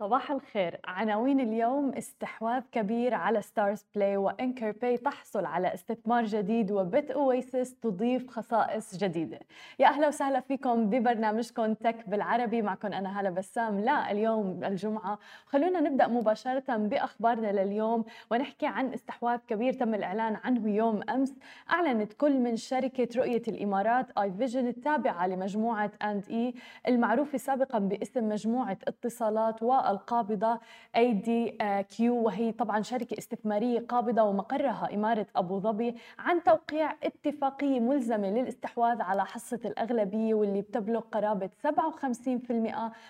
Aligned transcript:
صباح 0.00 0.30
الخير. 0.30 0.80
عناوين 0.84 1.40
اليوم 1.40 1.92
استحواذ 1.92 2.62
كبير 2.72 3.14
على 3.14 3.42
ستارز 3.42 3.84
بلاي 3.94 4.16
وأنكر 4.16 4.70
باي 4.70 4.96
تحصل 4.96 5.44
على 5.44 5.74
استثمار 5.74 6.24
جديد 6.24 6.70
و 6.70 7.10
BitOasis 7.10 7.74
تضيف 7.80 8.30
خصائص 8.30 8.96
جديدة. 8.96 9.38
يا 9.78 9.86
أهلا 9.86 10.08
وسهلا 10.08 10.40
فيكم 10.40 10.90
ببرنامجكم 10.90 11.74
tech 11.74 12.08
بالعربي. 12.08 12.62
معكم 12.62 12.92
أنا 12.92 13.20
هلا 13.20 13.30
بسام. 13.30 13.80
لا 13.80 14.10
اليوم 14.10 14.64
الجمعة. 14.64 15.18
خلونا 15.46 15.80
نبدأ 15.80 16.06
مباشرة 16.06 16.76
بأخبارنا 16.76 17.62
لليوم 17.62 18.04
ونحكي 18.30 18.66
عن 18.66 18.92
استحواذ 18.92 19.38
كبير 19.48 19.72
تم 19.72 19.94
الإعلان 19.94 20.36
عنه 20.44 20.68
يوم 20.68 21.00
أمس. 21.10 21.34
أعلنت 21.70 22.12
كل 22.12 22.38
من 22.38 22.56
شركة 22.56 23.08
رؤية 23.16 23.42
الإمارات 23.48 24.18
آي 24.18 24.32
فيجن 24.32 24.66
التابعة 24.66 25.26
لمجموعة 25.26 25.90
أند 26.02 26.24
إي 26.30 26.54
المعروفة 26.88 27.38
سابقا 27.38 27.78
باسم 27.78 28.28
مجموعة 28.28 28.78
اتصالات 28.88 29.62
و 29.62 29.89
القابضة 29.90 30.58
ADQ 30.96 32.16
وهي 32.22 32.52
طبعا 32.52 32.82
شركة 32.82 33.18
استثمارية 33.18 33.80
قابضة 33.88 34.22
ومقرها 34.22 34.88
إمارة 34.94 35.26
أبو 35.36 35.58
ظبي 35.60 35.94
عن 36.18 36.42
توقيع 36.42 36.92
اتفاقية 37.02 37.80
ملزمة 37.80 38.30
للاستحواذ 38.30 39.02
على 39.02 39.24
حصة 39.24 39.60
الأغلبية 39.64 40.34
واللي 40.34 40.60
بتبلغ 40.60 41.00
قرابة 41.00 41.50
57% 41.66 41.70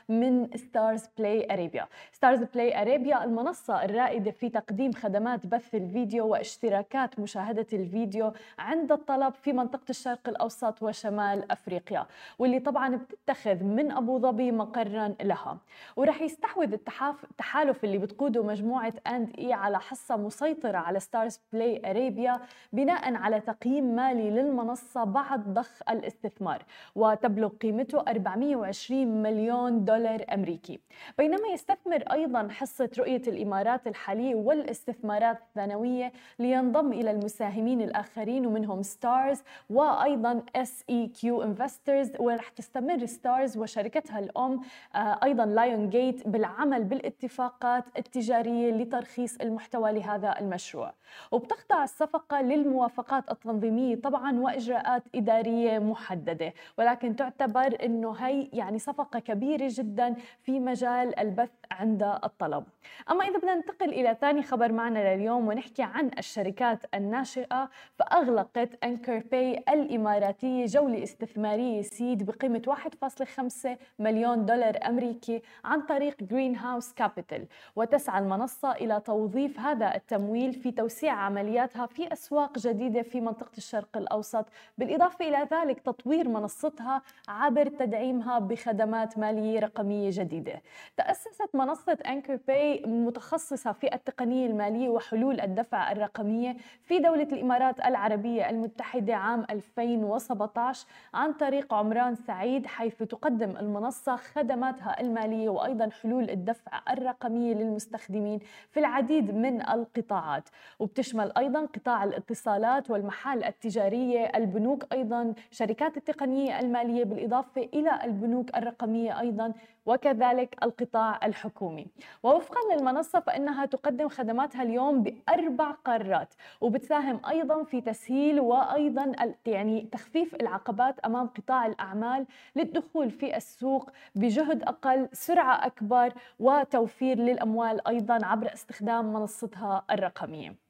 من 0.09 0.49
ستارز 0.57 1.05
بلاي 1.19 1.53
أريبيا 1.53 1.87
ستارز 2.13 2.43
بلاي 2.55 2.83
أريبيا 2.83 3.25
المنصة 3.25 3.85
الرائدة 3.85 4.31
في 4.31 4.49
تقديم 4.49 4.93
خدمات 4.93 5.47
بث 5.47 5.75
الفيديو 5.75 6.27
واشتراكات 6.29 7.21
مشاهدة 7.21 7.67
الفيديو 7.73 8.33
عند 8.59 8.93
الطلب 8.93 9.35
في 9.35 9.53
منطقة 9.53 9.91
الشرق 9.91 10.29
الأوسط 10.29 10.83
وشمال 10.83 11.53
أفريقيا 11.53 12.07
واللي 12.39 12.61
طبعا 12.61 12.97
بتتخذ 12.97 13.65
من 13.65 13.91
أبو 13.93 14.19
ظبي 14.19 14.53
مقرا 14.53 15.15
لها. 15.23 15.59
ورح 15.97 16.23
يستحوذ 16.23 16.70
التحالف 16.75 17.85
اللي 17.85 17.99
بتقوده 17.99 18.43
مجموعة 18.43 18.93
أند 19.07 19.31
إي 19.39 19.53
على 19.53 19.79
حصة 19.81 20.17
مسيطرة 20.17 20.79
على 20.79 21.01
ستارز 21.01 21.41
بلاي 21.53 21.83
أريبيا 21.91 22.41
بناء 22.73 23.15
على 23.15 23.41
تقييم 23.41 23.85
مالي 23.97 24.31
للمنصة 24.31 25.05
بعد 25.05 25.55
ضخ 25.55 25.83
الاستثمار 25.91 26.63
وتبلغ 26.95 27.49
قيمته 27.49 28.01
420 28.01 29.23
مليون 29.23 29.85
دولار 29.85 30.25
أمريكي. 30.35 30.79
بينما 31.19 31.49
يستثمر 31.49 32.03
أيضا 32.13 32.49
حصة 32.49 32.91
رؤية 32.99 33.23
الإمارات 33.27 33.87
الحالية 33.87 34.35
والاستثمارات 34.35 35.39
الثانوية 35.41 36.13
لينضم 36.39 36.93
إلى 36.93 37.11
المساهمين 37.11 37.83
الآخرين 37.83 38.47
ومنهم 38.47 38.83
ستارز 38.83 39.43
وأيضا 39.71 40.43
SEQ 40.57 41.43
Investors 41.43 42.11
ورح 42.19 42.49
تستمر 42.49 43.07
ستارز 43.07 43.59
وشركتها 43.59 44.19
الأم 44.19 44.61
أيضا 44.97 45.45
Lionsgate 45.47 46.29
بالعمل 46.61 46.85
بالاتفاقات 46.85 47.85
التجارية 47.99 48.71
لترخيص 48.71 49.37
المحتوى 49.41 49.93
لهذا 49.93 50.39
المشروع. 50.41 50.93
وبتخضع 51.33 51.85
الصفقة 51.85 52.41
للموافقات 52.41 53.31
التنظيمية 53.31 53.97
طبعا 53.97 54.41
وإجراءات 54.41 55.03
إدارية 55.15 55.79
محددة 55.79 56.53
ولكن 56.79 57.17
تعتبر 57.17 57.85
أنه 57.85 58.13
هي 58.13 58.49
يعني 58.53 58.79
صفقة 58.79 59.19
كبيرة 59.19 59.69
جدا 59.71 60.15
في 60.43 60.61
مجال 60.61 61.19
البث 61.19 61.51
عند 61.71 62.03
الطلب. 62.03 62.65
أما 63.11 63.25
إذا 63.25 63.39
بدنا 63.39 63.55
ننتقل 63.55 63.89
إلى 63.89 64.17
ثاني 64.21 64.43
خبر 64.43 64.73
معنا 64.73 65.15
لليوم 65.17 65.49
ونحكي 65.49 65.83
عن 65.83 66.11
الشركات 66.19 66.85
الناشئة 66.95 67.71
فأغلقت 67.99 68.85
أنكر 68.85 69.19
باي 69.19 69.65
الإماراتية 69.69 70.67
جولة 70.67 71.03
استثمارية 71.03 71.83
seed 71.83 72.27
بقيمة 72.27 72.63
1.5 72.67 73.69
مليون 73.99 74.47
دولار 74.47 74.79
أمريكي 74.87 75.43
عن 75.65 75.81
طريق 75.81 76.23
Greenhouse 76.23 76.93
Capital 76.93 77.47
وتسعى 77.77 78.23
المنصة 78.23 78.73
إلى 78.73 79.01
توظيف 79.01 79.61
هذا 79.61 79.95
التمويل 79.95 80.53
في 80.53 80.71
توسيع 80.71 81.13
عملياتها 81.13 81.87
في 81.87 82.13
أسواق 82.13 82.59
جديدة 82.59 83.03
في 83.03 83.21
منطقة 83.21 83.57
الشرق 83.59 83.97
الأوسط. 83.97 84.47
بالإضافة 84.79 85.29
إلى 85.29 85.49
ذلك 85.53 85.81
تطوير 85.81 86.29
منصتها 86.29 87.03
عبر 87.29 87.67
تدعيمها 87.67 88.39
بخدمات 88.39 89.19
مالية 89.19 89.61
رقمية 89.61 90.11
جديدة. 90.13 90.63
تأسست 90.97 91.55
منصة 91.55 91.99
أنكر 92.07 92.39
باي 92.49 92.83
متخصصة 92.87 93.73
في 93.73 93.95
التقنية 93.95 94.47
المالية 94.47 94.89
وحلول 94.89 95.41
الدفع 95.41 95.93
الرقمية 95.93 96.57
في 96.83 96.99
دولة 96.99 97.23
الإمارات 97.23 97.81
العربية 97.81 98.51
المتحدة 98.51 99.15
عام 99.15 99.47
2017 99.51 100.87
عن 101.15 101.33
طريق 101.33 101.75
عمران 101.75 102.15
سعيد 102.15 102.67
حيث 102.67 103.03
تقدم 103.03 103.57
المنصة 103.57 104.17
خدماتها 104.17 105.01
المالية 105.01 105.49
وأيضا 105.49 105.91
حلول 106.03 106.30
الدفع 106.31 106.81
الرقمية 106.91 107.55
للمستخدمين 107.55 108.39
في 108.71 108.81
العديد 108.81 109.35
من 109.35 109.69
القطاعات. 109.69 110.49
وبتشمل 110.79 111.33
أيضا 111.39 111.67
قطاع 111.67 112.05
الاتصالات 112.05 112.91
والمحال 112.91 113.45
التجارية 113.45 114.25
البنوك 114.25 114.85
أيضا 114.93 115.35
شركات 115.51 115.97
التقنية 115.97 116.61
المالية 116.61 117.05
بالإضافة 117.05 117.69
إلى 117.75 118.05
البنوك 118.05 118.57
الرقمية 118.57 119.21
أيضا. 119.21 119.53
وكذلك 119.87 120.57
القطاع 120.63 121.21
الحكومي. 121.27 121.87
ووفقا 122.23 122.75
للمنصة 122.75 123.21
فإنها 123.21 123.67
تقدم 123.67 124.09
خدماتها 124.09 124.63
اليوم 124.63 125.03
بأربع 125.03 125.71
قارات 125.71 126.35
وبتساهم 126.61 127.21
أيضا 127.29 127.65
في 127.65 127.81
تسهيل 127.81 128.41
وأيضا 128.41 129.13
يعني 129.47 129.89
تخفيف 129.93 130.35
العقبات 130.35 130.99
أمام 130.99 131.27
قطاع 131.27 131.67
الأعمال 131.67 132.27
للدخول 132.57 133.11
في 133.11 133.37
السوق 133.37 133.91
بجهد 134.15 134.63
أقل 134.63 135.09
سرعة 135.13 135.67
أكبر 135.67 136.13
وتوفير 136.39 137.19
للأموال 137.19 137.89
أيضا 137.89 138.19
عبر 138.27 138.53
استخدام 138.55 139.13
منصتها 139.13 139.85
الرقمية. 139.91 140.70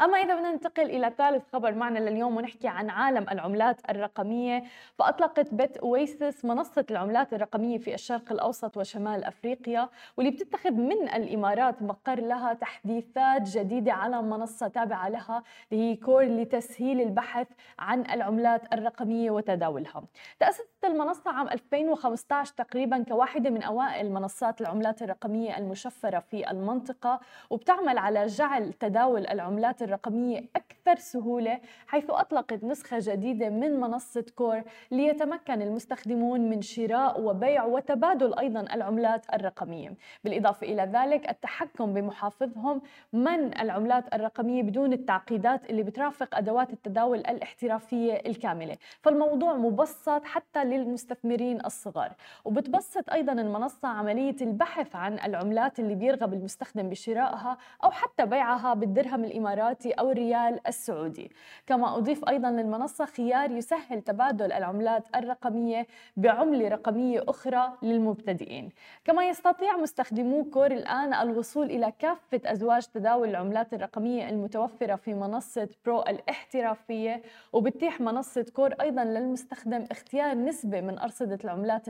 أما 0.00 0.18
إذا 0.18 0.34
بدنا 0.34 0.52
ننتقل 0.52 0.82
إلى 0.82 1.12
ثالث 1.18 1.42
خبر 1.52 1.74
معنا 1.74 1.98
لليوم 1.98 2.36
ونحكي 2.36 2.68
عن 2.68 2.90
عالم 2.90 3.26
العملات 3.30 3.90
الرقمية 3.90 4.64
فأطلقت 4.98 5.54
بيت 5.54 5.76
أويسس 5.76 6.44
منصة 6.44 6.84
العملات 6.90 7.34
الرقمية 7.34 7.78
في 7.78 7.94
الشرق 7.94 8.32
الأوسط 8.32 8.76
وشمال 8.76 9.24
أفريقيا 9.24 9.88
واللي 10.16 10.30
بتتخذ 10.30 10.70
من 10.70 11.08
الإمارات 11.08 11.82
مقر 11.82 12.20
لها 12.20 12.54
تحديثات 12.54 13.42
جديدة 13.42 13.92
على 13.92 14.22
منصة 14.22 14.68
تابعة 14.68 15.08
لها 15.08 15.42
اللي 15.72 15.90
هي 15.90 15.96
كور 15.96 16.24
لتسهيل 16.24 17.00
البحث 17.00 17.46
عن 17.78 18.00
العملات 18.00 18.74
الرقمية 18.74 19.30
وتداولها. 19.30 20.02
تأسست 20.40 20.84
المنصة 20.84 21.30
عام 21.30 21.48
2015 21.48 22.54
تقريبا 22.54 23.02
كواحدة 23.02 23.50
من 23.50 23.62
أوائل 23.62 24.10
منصات 24.12 24.60
العملات 24.60 25.02
الرقمية 25.02 25.58
المشفرة 25.58 26.18
في 26.18 26.50
المنطقة 26.50 27.20
وبتعمل 27.50 27.98
على 27.98 28.26
جعل 28.26 28.72
تداول 28.72 29.26
العملات 29.26 29.82
الرقمية 29.86 30.44
أكثر 30.56 30.96
سهولة 30.96 31.60
حيث 31.86 32.04
أطلقت 32.10 32.64
نسخة 32.64 32.98
جديدة 33.00 33.48
من 33.48 33.80
منصة 33.80 34.24
كور 34.36 34.62
ليتمكن 34.90 35.62
المستخدمون 35.62 36.40
من 36.50 36.62
شراء 36.62 37.20
وبيع 37.20 37.64
وتبادل 37.64 38.34
أيضا 38.38 38.60
العملات 38.60 39.26
الرقمية. 39.34 39.94
بالإضافة 40.24 40.66
إلى 40.66 40.82
ذلك 40.82 41.30
التحكم 41.30 41.94
بمحافظهم 41.94 42.82
من 43.12 43.60
العملات 43.60 44.14
الرقمية 44.14 44.62
بدون 44.62 44.92
التعقيدات 44.92 45.70
اللي 45.70 45.82
بترافق 45.82 46.36
أدوات 46.36 46.72
التداول 46.72 47.18
الاحترافية 47.18 48.14
الكاملة. 48.26 48.76
فالموضوع 49.00 49.54
مبسط 49.54 50.24
حتى 50.24 50.64
للمستثمرين 50.64 51.66
الصغار. 51.66 52.12
وبتبسط 52.44 53.10
أيضا 53.10 53.32
المنصة 53.32 53.88
عملية 53.88 54.36
البحث 54.40 54.96
عن 54.96 55.18
العملات 55.18 55.78
اللي 55.80 55.94
بيرغب 55.94 56.34
المستخدم 56.34 56.88
بشرائها 56.90 57.58
أو 57.84 57.90
حتى 57.90 58.26
بيعها 58.26 58.74
بالدرهم 58.74 59.24
الإماراتي 59.24 59.75
أو 59.84 60.10
الريال 60.10 60.60
السعودي. 60.68 61.30
كما 61.66 61.96
أضيف 61.96 62.28
أيضا 62.28 62.50
للمنصة 62.50 63.04
خيار 63.04 63.50
يسهل 63.50 64.02
تبادل 64.02 64.52
العملات 64.52 65.04
الرقمية 65.14 65.86
بعملة 66.16 66.68
رقمية 66.68 67.24
أخرى 67.28 67.72
للمبتدئين. 67.82 68.70
كما 69.04 69.28
يستطيع 69.28 69.76
مستخدمو 69.76 70.44
كور 70.44 70.70
الآن 70.70 71.14
الوصول 71.14 71.66
إلى 71.66 71.92
كافة 71.98 72.40
أزواج 72.44 72.86
تداول 72.86 73.28
العملات 73.28 73.74
الرقمية 73.74 74.28
المتوفرة 74.28 74.94
في 74.94 75.14
منصة 75.14 75.68
برو 75.84 76.00
الاحترافية. 76.02 77.22
وبتتيح 77.52 78.00
منصة 78.00 78.46
كور 78.54 78.72
أيضا 78.80 79.04
للمستخدم 79.04 79.84
اختيار 79.90 80.34
نسبة 80.34 80.80
من 80.80 80.98
أرصدة 80.98 81.38
العملات 81.44 81.88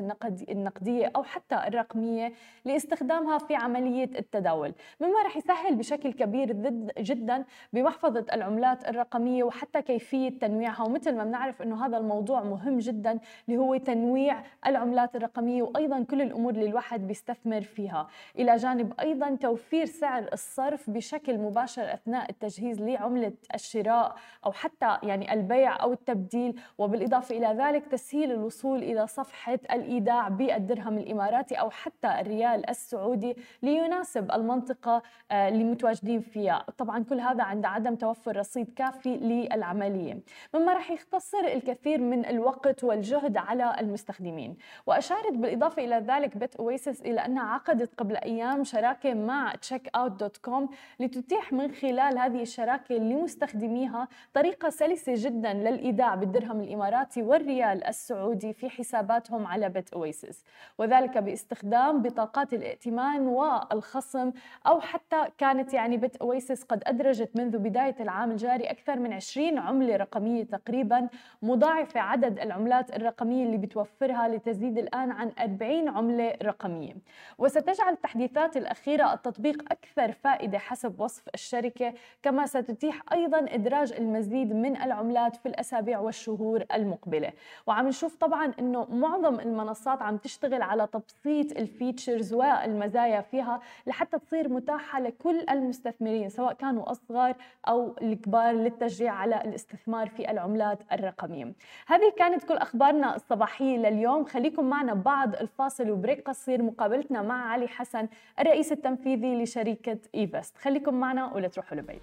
النقدية 0.48 1.12
أو 1.16 1.22
حتى 1.22 1.54
الرقمية 1.54 2.32
لاستخدامها 2.64 3.38
في 3.38 3.54
عملية 3.54 4.10
التداول. 4.18 4.72
مما 5.00 5.22
رح 5.26 5.36
يسهل 5.36 5.74
بشكل 5.74 6.12
كبير 6.12 6.52
جدا 6.98 7.44
بمحفظة 7.76 8.26
العملات 8.32 8.88
الرقمية 8.88 9.44
وحتى 9.44 9.82
كيفية 9.82 10.38
تنويعها 10.38 10.82
ومثل 10.82 11.16
ما 11.16 11.24
بنعرف 11.24 11.62
أنه 11.62 11.86
هذا 11.86 11.96
الموضوع 11.98 12.42
مهم 12.42 12.78
جدا 12.78 13.18
اللي 13.48 13.58
هو 13.58 13.76
تنويع 13.76 14.42
العملات 14.66 15.16
الرقمية 15.16 15.62
وأيضا 15.62 16.02
كل 16.02 16.22
الأمور 16.22 16.52
اللي 16.52 16.66
الواحد 16.66 17.06
بيستثمر 17.06 17.60
فيها. 17.60 18.08
إلى 18.38 18.56
جانب 18.56 18.92
أيضا 19.00 19.36
توفير 19.40 19.86
سعر 19.86 20.28
الصرف 20.32 20.90
بشكل 20.90 21.38
مباشر 21.38 21.94
أثناء 21.94 22.30
التجهيز 22.30 22.80
لعملة 22.82 23.32
الشراء 23.54 24.14
أو 24.46 24.52
حتى 24.52 24.98
يعني 25.02 25.32
البيع 25.32 25.82
أو 25.82 25.92
التبديل 25.92 26.60
وبالإضافة 26.78 27.36
إلى 27.36 27.46
ذلك 27.46 27.86
تسهيل 27.86 28.32
الوصول 28.32 28.78
إلى 28.78 29.06
صفحة 29.06 29.58
الإيداع 29.72 30.28
بالدرهم 30.28 30.98
الإماراتي 30.98 31.54
أو 31.54 31.70
حتى 31.70 32.20
الريال 32.20 32.70
السعودي 32.70 33.36
ليناسب 33.62 34.30
المنطقة 34.32 35.02
آه، 35.30 35.48
اللي 35.48 35.64
متواجدين 35.64 36.20
فيها. 36.20 36.64
طبعا 36.78 37.04
كل 37.04 37.20
هذا 37.20 37.42
عند 37.42 37.65
عدم 37.66 37.94
توفر 37.94 38.36
رصيد 38.36 38.74
كافي 38.76 39.16
للعملية. 39.16 40.18
مما 40.54 40.72
راح 40.72 40.90
يختصر 40.90 41.44
الكثير 41.44 42.00
من 42.00 42.26
الوقت 42.26 42.84
والجهد 42.84 43.36
على 43.36 43.76
المستخدمين. 43.80 44.56
وأشارت 44.86 45.32
بالإضافة 45.32 45.84
إلى 45.84 45.96
ذلك 45.96 46.36
بيت 46.36 46.56
أويسس 46.56 47.00
إلى 47.00 47.20
أنها 47.20 47.42
عقدت 47.54 47.94
قبل 47.98 48.16
أيام 48.16 48.64
شراكة 48.64 49.14
مع 49.14 49.52
checkout.com 49.52 50.68
لتتيح 51.00 51.52
من 51.52 51.72
خلال 51.74 52.18
هذه 52.18 52.42
الشراكة 52.42 52.94
لمستخدميها 52.94 54.08
طريقة 54.34 54.70
سلسة 54.70 55.12
جدا 55.16 55.52
للإيداع 55.52 56.14
بالدرهم 56.14 56.60
الإماراتي 56.60 57.22
والريال 57.22 57.86
السعودي 57.86 58.52
في 58.52 58.70
حساباتهم 58.70 59.46
على 59.46 59.68
بيت 59.68 59.92
أويسس 59.92 60.44
وذلك 60.78 61.18
باستخدام 61.18 62.02
بطاقات 62.02 62.54
الائتمان 62.54 63.20
والخصم 63.26 64.32
أو 64.66 64.80
حتى 64.80 65.24
كانت 65.38 65.74
يعني 65.74 65.96
بيت 65.96 66.16
أويسس 66.16 66.62
قد 66.62 66.82
أدرجت 66.86 67.30
منذ 67.36 67.55
بداية 67.58 67.94
العام 68.00 68.30
الجاري 68.30 68.64
أكثر 68.64 68.98
من 68.98 69.12
20 69.12 69.58
عملة 69.58 69.96
رقمية 69.96 70.44
تقريبا 70.44 71.08
مضاعفة 71.42 72.00
عدد 72.00 72.38
العملات 72.38 72.96
الرقمية 72.96 73.44
اللي 73.44 73.56
بتوفرها 73.56 74.28
لتزيد 74.28 74.78
الآن 74.78 75.10
عن 75.10 75.32
40 75.40 75.88
عملة 75.88 76.34
رقمية. 76.42 76.94
وستجعل 77.38 77.92
التحديثات 77.92 78.56
الأخيرة 78.56 79.12
التطبيق 79.12 79.62
أكثر 79.72 80.12
فائدة 80.12 80.58
حسب 80.58 81.00
وصف 81.00 81.22
الشركة 81.34 81.94
كما 82.22 82.46
ستتيح 82.46 83.02
أيضا 83.12 83.38
إدراج 83.38 83.92
المزيد 83.92 84.52
من 84.52 84.76
العملات 84.82 85.36
في 85.36 85.46
الأسابيع 85.46 85.98
والشهور 85.98 86.64
المقبلة. 86.74 87.32
وعم 87.66 87.88
نشوف 87.88 88.16
طبعا 88.16 88.52
أنه 88.58 88.84
معظم 88.90 89.40
المنصات 89.40 90.02
عم 90.02 90.16
تشتغل 90.16 90.62
على 90.62 90.86
تبسيط 90.86 91.56
الفيتشرز 91.58 92.32
والمزايا 92.34 93.20
فيها 93.20 93.60
لحتى 93.86 94.18
تصير 94.18 94.48
متاحة 94.48 95.00
لكل 95.00 95.44
المستثمرين 95.50 96.28
سواء 96.28 96.52
كانوا 96.52 96.90
أصغر 96.90 97.34
أو 97.68 97.96
الكبار 98.02 98.54
للتشجيع 98.54 99.12
على 99.12 99.40
الاستثمار 99.40 100.08
في 100.08 100.30
العملات 100.30 100.78
الرقمية. 100.92 101.52
هذه 101.86 102.12
كانت 102.18 102.44
كل 102.44 102.56
أخبارنا 102.56 103.16
الصباحية 103.16 103.76
لليوم. 103.76 104.24
خليكم 104.24 104.64
معنا 104.64 104.94
بعد 104.94 105.34
الفاصل 105.34 105.90
وبريك 105.90 106.28
قصير. 106.28 106.62
مقابلتنا 106.62 107.22
مع 107.22 107.52
علي 107.52 107.68
حسن 107.68 108.08
الرئيس 108.40 108.72
التنفيذي 108.72 109.42
لشركة 109.42 109.98
إيفست. 110.14 110.58
خليكم 110.58 110.94
معنا 110.94 111.34
ولا 111.34 111.48
تروحوا 111.48 111.78
لبيت. 111.78 112.02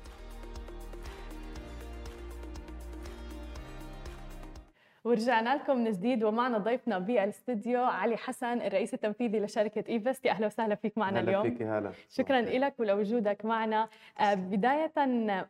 ورجعنا 5.04 5.56
لكم 5.56 5.78
من 5.78 5.92
جديد 5.92 6.24
ومعنا 6.24 6.58
ضيفنا 6.58 7.00
بالاستديو 7.00 7.84
علي 7.84 8.18
حسن 8.18 8.62
الرئيس 8.62 8.94
التنفيذي 8.94 9.40
لشركة 9.40 9.84
إيفست. 9.90 10.26
يا 10.26 10.32
أهلا 10.32 10.46
وسهلا 10.46 10.76
فيك 10.76 10.98
معنا 10.98 11.20
هلا 11.20 11.30
اليوم. 11.30 11.44
فيك 11.44 11.62
هلا 11.62 11.92
شكرا 12.10 12.42
لك 12.42 12.80
ولوجودك 12.80 13.46
معنا. 13.46 13.90
آه، 14.20 14.34
بداية 14.34 14.92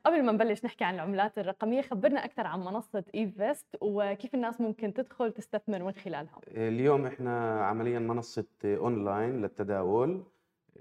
قبل 0.06 0.24
ما 0.24 0.32
نبلش 0.32 0.66
نحكي 0.66 0.84
عن 0.84 0.96
العملات 0.96 1.38
الرقمية 1.40 1.82
خبرنا 1.82 2.26
أكثر 2.26 2.48
عن 2.48 2.60
منصة 2.60 3.04
إيفست 3.16 3.68
وكيف 3.82 4.36
الناس 4.36 4.62
ممكن 4.62 4.94
تدخل 4.94 5.32
تستثمر 5.32 5.84
من 5.84 5.92
خلالها. 5.92 6.40
اليوم 6.48 7.06
إحنا 7.06 7.66
عمليا 7.66 8.00
منصة 8.00 8.46
أونلاين 8.66 9.42
للتداول. 9.42 10.24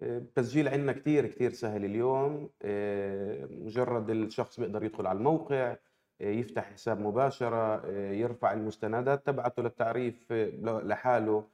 التسجيل 0.02 0.68
عندنا 0.68 0.92
كثير 0.92 1.26
كثير 1.26 1.50
سهل 1.50 1.84
اليوم. 1.84 2.50
آه، 2.62 3.48
مجرد 3.50 4.10
الشخص 4.10 4.60
بيقدر 4.60 4.84
يدخل 4.84 5.06
على 5.06 5.18
الموقع 5.18 5.76
يفتح 6.20 6.72
حساب 6.72 7.00
مباشرة 7.00 7.86
يرفع 7.96 8.52
المستندات 8.52 9.26
تبعته 9.26 9.62
للتعريف 9.62 10.32
لحاله. 10.62 11.44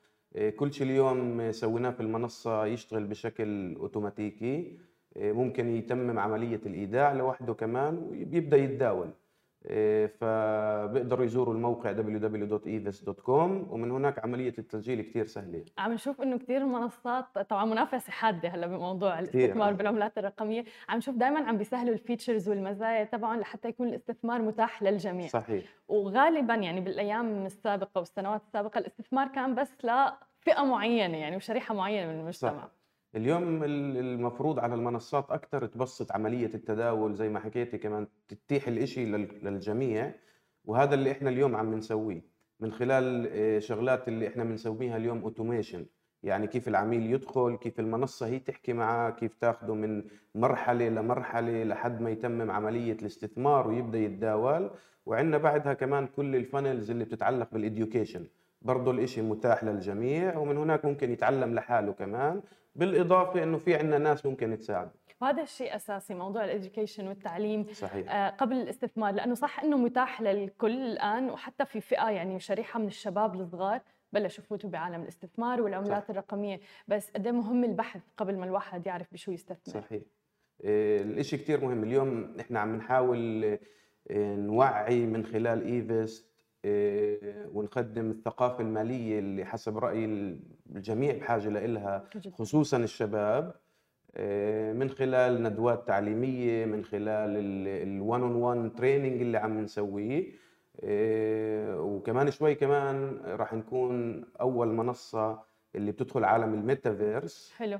كل 0.56 0.72
شيء 0.72 0.86
اليوم 0.86 1.52
سويناه 1.52 1.90
في 1.90 2.00
المنصة 2.00 2.66
يشتغل 2.66 3.04
بشكل 3.04 3.74
أوتوماتيكي. 3.74 4.78
ممكن 5.16 5.68
يتمم 5.68 6.18
عملية 6.18 6.60
الإيداع 6.66 7.12
لوحده 7.12 7.54
كمان 7.54 7.98
ويبدأ 7.98 8.56
يتداول. 8.56 9.10
فبيقدروا 10.08 11.24
يزوروا 11.24 11.54
الموقع 11.54 11.92
www.evis.com 11.92 13.72
ومن 13.72 13.90
هناك 13.90 14.24
عملية 14.24 14.54
التسجيل 14.58 15.02
كثير 15.02 15.26
سهلة. 15.26 15.64
عم 15.78 15.92
نشوف 15.92 16.22
إنه 16.22 16.38
كثير 16.38 16.66
منصات 16.66 17.38
طبعا 17.38 17.64
منافسة 17.64 18.12
حادة 18.12 18.48
هلا 18.48 18.66
بموضوع 18.66 19.18
الاستثمار 19.18 19.72
بالعملات 19.72 20.18
الرقمية. 20.18 20.64
عم 20.88 20.98
نشوف 20.98 21.14
دائما 21.14 21.48
عم 21.48 21.58
بيسهلوا 21.58 21.94
الفيتشرز 21.94 22.48
والمزايا 22.48 23.04
تبعهم 23.04 23.40
لحتى 23.40 23.68
يكون 23.68 23.88
الاستثمار 23.88 24.42
متاح 24.42 24.82
للجميع. 24.82 25.26
صحيح. 25.26 25.64
وغالبا 25.88 26.54
يعني 26.54 26.80
بالأيام 26.80 27.46
السابقة 27.46 27.98
والسنوات 27.98 28.42
السابقة 28.42 28.78
الاستثمار 28.78 29.28
كان 29.28 29.54
بس 29.54 29.72
لفئة 29.84 30.64
معينة 30.64 31.16
يعني 31.16 31.36
وشريحة 31.36 31.74
معينة 31.74 32.12
من 32.12 32.20
المجتمع. 32.20 32.50
صح. 32.50 32.77
اليوم 33.16 33.64
المفروض 33.64 34.58
على 34.58 34.74
المنصات 34.74 35.30
أكثر 35.30 35.66
تبسط 35.66 36.12
عملية 36.12 36.50
التداول 36.54 37.14
زي 37.14 37.28
ما 37.28 37.40
حكيتي 37.40 37.78
كمان 37.78 38.06
تتيح 38.28 38.68
الإشي 38.68 39.04
للجميع 39.06 40.14
وهذا 40.64 40.94
اللي 40.94 41.10
إحنا 41.12 41.30
اليوم 41.30 41.56
عم 41.56 41.74
نسويه 41.74 42.22
من 42.60 42.72
خلال 42.72 43.28
آه، 43.32 43.58
شغلات 43.58 44.08
اللي 44.08 44.28
إحنا 44.28 44.44
بنسويها 44.44 44.96
اليوم 44.96 45.22
automation 45.22 45.86
يعني 46.22 46.46
كيف 46.46 46.68
العميل 46.68 47.12
يدخل 47.12 47.56
كيف 47.56 47.80
المنصة 47.80 48.26
هي 48.26 48.38
تحكي 48.38 48.72
معاه 48.72 49.10
كيف 49.10 49.34
تاخده 49.34 49.74
من 49.74 50.04
مرحلة 50.34 50.88
لمرحلة 50.88 51.64
لحد 51.64 52.00
ما 52.00 52.10
يتمم 52.10 52.50
عملية 52.50 52.92
الاستثمار 52.92 53.68
ويبدأ 53.68 53.98
يتداول. 53.98 54.70
وعندنا 55.06 55.38
بعدها 55.38 55.74
كمان 55.74 56.06
كل 56.06 56.36
ال 56.36 56.43
funnels 56.43 56.90
اللي 56.90 57.04
بتتعلق 57.04 57.48
بال 57.52 57.66
education 57.66 58.26
برضه 58.62 58.90
الإشي 58.90 59.22
متاح 59.22 59.64
للجميع 59.64 60.38
ومن 60.38 60.56
هناك 60.56 60.84
ممكن 60.84 61.10
يتعلم 61.10 61.54
لحاله 61.54 61.92
كمان. 61.92 62.42
بالإضافة 62.78 63.42
إنه 63.42 63.58
في 63.58 63.74
عندنا 63.74 63.98
ناس 63.98 64.26
ممكن 64.26 64.58
تساعد. 64.58 64.90
وهذا 65.20 65.42
الشيء 65.42 65.76
أساسي 65.76 66.14
موضوع 66.14 66.44
الاديوكيشن 66.44 67.08
والتعليم. 67.08 67.66
صحيح. 67.72 68.12
آه 68.14 68.30
قبل 68.30 68.56
الاستثمار 68.56 69.14
لأنه 69.14 69.34
صح 69.34 69.60
إنه 69.60 69.76
متاح 69.76 70.22
للكل 70.22 70.80
الآن 70.86 71.30
وحتى 71.30 71.64
في 71.64 71.80
فئة 71.80 72.10
يعني 72.10 72.40
شريحة 72.40 72.80
من 72.80 72.86
الشباب 72.86 73.40
الصغار 73.40 73.80
بلشوا 74.12 74.44
يفوتوا 74.44 74.70
بعالم 74.70 75.02
الاستثمار 75.02 75.62
والعملات 75.62 76.02
صح. 76.04 76.10
الرقمية. 76.10 76.60
بس 76.88 77.10
قد 77.10 77.26
إيه 77.26 77.32
مهم 77.32 77.64
البحث 77.64 78.00
قبل 78.16 78.36
ما 78.36 78.44
الواحد 78.44 78.86
يعرف 78.86 79.06
بشو 79.12 79.32
يستثمر. 79.32 79.74
صحيح. 79.82 80.02
آه، 80.64 81.00
الإشي 81.00 81.36
كثير 81.36 81.64
مهم. 81.64 81.82
اليوم 81.82 82.36
إحنا 82.40 82.60
عم 82.60 82.76
نحاول 82.76 83.44
آه، 84.10 84.34
نوعي 84.36 85.06
من 85.06 85.26
خلال 85.26 85.66
Evest 85.66 86.28
ونقدم 87.54 88.10
الثقافة 88.10 88.60
المالية 88.60 89.18
اللي 89.18 89.44
حسب 89.44 89.78
رأيي 89.78 90.04
الجميع 90.76 91.16
بحاجة 91.16 91.48
لها 91.48 92.04
خصوصا 92.32 92.76
الشباب. 92.76 93.54
آه، 94.16 94.72
من 94.72 94.90
خلال 94.90 95.42
ندوات 95.42 95.86
تعليمية 95.86 96.64
من 96.64 96.84
خلال 96.84 97.36
ال 97.82 97.92
one 97.92 98.22
on 98.22 98.34
one 98.34 98.74
training 98.74 99.20
اللي 99.20 99.38
عم 99.38 99.60
نسويه. 99.60 100.26
آه، 100.84 101.80
وكمان 101.80 102.30
شوي 102.30 102.54
كمان 102.54 103.20
راح 103.26 103.54
نكون 103.54 104.24
أول 104.40 104.68
منصة 104.68 105.42
اللي 105.74 105.92
بتدخل 105.92 106.24
عالم 106.24 106.54
الميتافيرس. 106.54 107.52
حلو. 107.56 107.78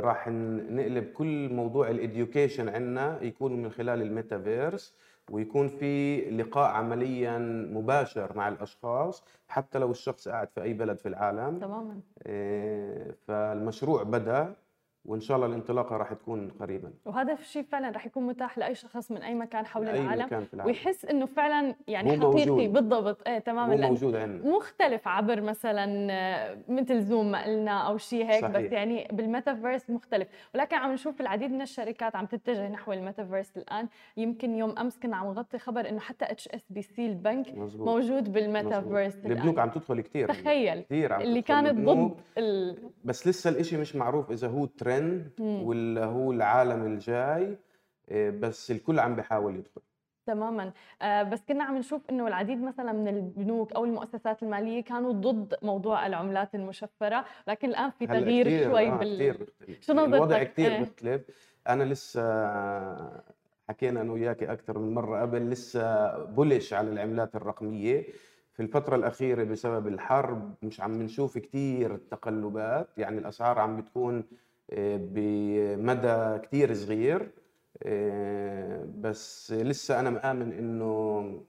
راح 0.00 0.28
نقلب 0.28 1.04
كل 1.12 1.48
موضوع 1.52 1.90
ال 1.90 1.98
education 1.98 2.68
عندنا 2.68 3.22
يكون 3.22 3.62
من 3.62 3.70
خلال 3.70 4.02
الميتافيرس. 4.02 4.94
ويكون 5.30 5.68
في 5.68 6.20
لقاء 6.30 6.70
عمليا 6.70 7.38
مباشر 7.72 8.36
مع 8.36 8.48
الأشخاص 8.48 9.24
حتى 9.48 9.78
لو 9.78 9.90
الشخص 9.90 10.28
قاعد 10.28 10.48
في 10.50 10.62
أي 10.62 10.72
بلد 10.72 10.98
في 10.98 11.08
العالم. 11.08 11.58
تماما. 11.58 12.00
آه، 12.26 13.14
فالمشروع 13.26 14.02
بدأ. 14.02 14.54
وإن 15.06 15.20
شاء 15.20 15.36
الله 15.36 15.46
الانطلاقة 15.46 15.96
راح 15.96 16.12
تكون 16.12 16.50
قريبا. 16.60 16.92
وهذا 17.04 17.32
الشيء 17.32 17.62
فعلا 17.62 17.90
راح 17.90 18.06
يكون 18.06 18.26
متاح 18.26 18.58
لأي 18.58 18.74
شخص 18.74 19.10
من 19.10 19.22
أي 19.22 19.34
مكان 19.34 19.66
حول 19.66 19.88
أي 19.88 20.00
العالم 20.00 20.24
مكان 20.24 20.44
في 20.44 20.54
العالم. 20.54 20.70
ويحس 20.70 21.04
إنه 21.04 21.26
فعلا 21.26 21.74
يعني 21.88 22.10
حقيقي 22.10 22.50
موجود. 22.50 22.72
بالضبط. 22.72 23.28
إيه 23.28 23.38
تماما. 23.38 23.88
موجود 23.88 24.16
عندنا. 24.16 24.56
مختلف 24.56 25.08
عبر 25.08 25.40
مثلا 25.40 26.12
آه، 26.12 26.58
مثل 26.68 27.00
زوم 27.00 27.30
ما 27.30 27.44
قلنا 27.44 27.88
أو 27.88 27.96
شيء 27.96 28.24
هيك 28.24 28.42
صحيح. 28.42 28.56
بس 28.56 28.72
يعني 28.72 29.08
بالميتافيرس 29.12 29.90
مختلف. 29.90 30.28
ولكن 30.54 30.76
عم 30.76 30.92
نشوف 30.92 31.20
العديد 31.20 31.50
من 31.50 31.62
الشركات 31.62 32.16
عم 32.16 32.26
تتجه 32.26 32.68
نحو 32.68 32.92
الميتافيرس 32.92 33.56
الآن. 33.56 33.88
يمكن 34.16 34.54
يوم 34.56 34.78
أمس 34.78 34.98
كنا 34.98 35.16
عم 35.16 35.26
نغطي 35.26 35.58
خبر 35.58 35.88
إنه 35.88 36.00
حتى 36.00 36.24
HSBC 36.24 37.06
البنك 37.06 37.54
مزبوط. 37.54 37.88
موجود 37.88 38.32
بالميتافيرس 38.32 39.16
البنوك 39.26 39.58
عم 39.58 39.70
تدخل 39.70 40.00
كثير 40.00 40.28
تخيل. 40.28 40.80
كثير 40.80 41.12
عم 41.12 41.20
اللي 41.20 41.42
كانت 41.42 41.88
ضد 41.88 42.14
ال... 42.38 42.78
بس 43.04 43.28
لسه 43.28 43.50
الإشي 43.50 43.76
مش 43.76 43.96
معروف 43.96 44.30
إذا 44.30 44.48
هو 44.48 44.66
ترند 44.66 44.95
ولا 45.40 46.04
هو 46.04 46.32
العالم 46.32 46.86
الجاي 46.86 47.56
آه، 48.08 48.30
بس 48.30 48.70
الكل 48.70 48.98
عم 48.98 49.14
بيحاول 49.16 49.56
يدخل. 49.56 49.80
تماما. 50.26 50.72
آه، 51.02 51.22
بس 51.22 51.40
كنا 51.48 51.64
عم 51.64 51.76
نشوف 51.76 52.10
إنه 52.10 52.28
العديد 52.28 52.62
مثلا 52.62 52.92
من 52.92 53.08
البنوك 53.08 53.72
أو 53.72 53.84
المؤسسات 53.84 54.42
المالية 54.42 54.82
كانوا 54.84 55.12
ضد 55.12 55.54
موضوع 55.62 56.06
العملات 56.06 56.54
المشفرة 56.54 57.24
لكن 57.48 57.68
الآن 57.68 57.90
في 57.90 58.06
تغيير 58.06 58.44
كثير 58.46 58.70
شوي 58.70 58.88
آه 58.88 58.96
بال 58.96 59.28
مختلف 59.30 59.50
شو 59.80 59.92
الوضع 59.92 60.16
نظرتك 60.18 60.52
كثير 60.52 60.70
إيه. 60.72 60.80
مختلف. 60.80 61.22
أنا 61.68 61.84
لسه 61.84 62.22
حكينا 63.68 64.00
أنا 64.00 64.12
وياك 64.12 64.42
أكثر 64.42 64.78
من 64.78 64.94
مرة 64.94 65.20
قبل 65.20 65.50
لسه 65.50 66.16
بولش 66.24 66.72
على 66.74 66.90
العملات 66.90 67.36
الرقمية. 67.36 68.06
في 68.52 68.62
الفترة 68.62 68.96
الأخيرة 68.96 69.44
بسبب 69.44 69.86
الحرب 69.86 70.54
مش 70.62 70.80
عم 70.80 71.02
نشوف 71.02 71.38
كتير 71.38 71.96
تقلبات 71.96 72.88
يعني 72.98 73.18
الأسعار 73.18 73.58
عم 73.58 73.76
بتكون 73.80 74.16
آه، 74.18 74.22
بمدى 74.72 76.38
كتير 76.38 76.74
صغير 76.74 77.30
آه، 77.82 78.86
بس 78.98 79.52
لسه 79.52 80.00
أنا 80.00 80.10
مآمن 80.10 80.52
إنه 80.52 81.40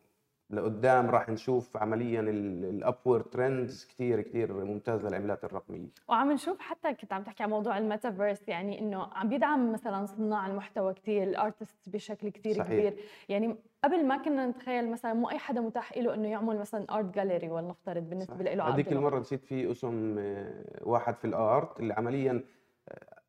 لقدام 0.49 1.09
راح 1.09 1.29
نشوف 1.29 1.77
عمليا 1.77 2.21
الابورد 2.21 3.23
ترندز 3.23 3.85
كثير 3.89 4.21
كثير 4.21 4.53
ممتازة 4.53 5.09
للعملات 5.09 5.43
الرقمية. 5.43 5.87
وعم 6.07 6.31
نشوف 6.31 6.59
حتى 6.59 6.93
كنت 6.93 7.13
عم 7.13 7.23
تحكي 7.23 7.43
عن 7.43 7.49
موضوع 7.49 7.77
الميتافيرس 7.77 8.47
يعني 8.47 8.79
إنه 8.79 9.09
عم 9.13 9.29
بيدعم 9.29 9.73
مثلا 9.73 10.05
صناع 10.05 10.47
المحتوى 10.47 10.93
كثير 10.93 11.23
ال 11.23 11.33
artist 11.33 11.89
بشكل 11.89 12.29
كثير 12.29 12.63
كبير. 12.63 12.95
يعني 13.29 13.55
قبل 13.83 14.05
ما 14.05 14.17
كنا 14.17 14.47
نتخيل 14.47 14.91
مثلا 14.91 15.13
مو 15.13 15.29
أي 15.29 15.37
حدا 15.37 15.61
متاح 15.61 15.97
له 15.97 16.13
إنه 16.13 16.27
يعمل 16.27 16.59
مثلا 16.59 16.85
art 16.91 17.15
gallery 17.15 17.49
ولنفترض 17.49 18.09
بالنسبة 18.09 18.43
له 18.43 18.63
هذيك 18.63 18.91
المرة 18.91 19.19
نسيت 19.19 19.43
في 19.45 19.71
اسم 19.71 20.15
آه، 20.19 20.63
واحد 20.81 21.15
في 21.15 21.25
ال 21.25 21.39
art 21.39 21.79
اللي 21.79 21.93
عمليا 21.93 22.43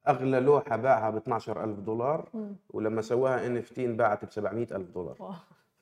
أغلى 0.09 0.41
لوحة 0.41 0.77
باعها 0.77 1.11
ب 1.11 1.17
12000 1.17 1.79
دولار. 1.81 2.29
ولما 2.71 3.03
سواها 3.03 3.47
NFT 3.47 3.85
انباعت 3.85 4.25
ب 4.25 4.31
700000 4.31 4.91
دولار. 4.91 5.17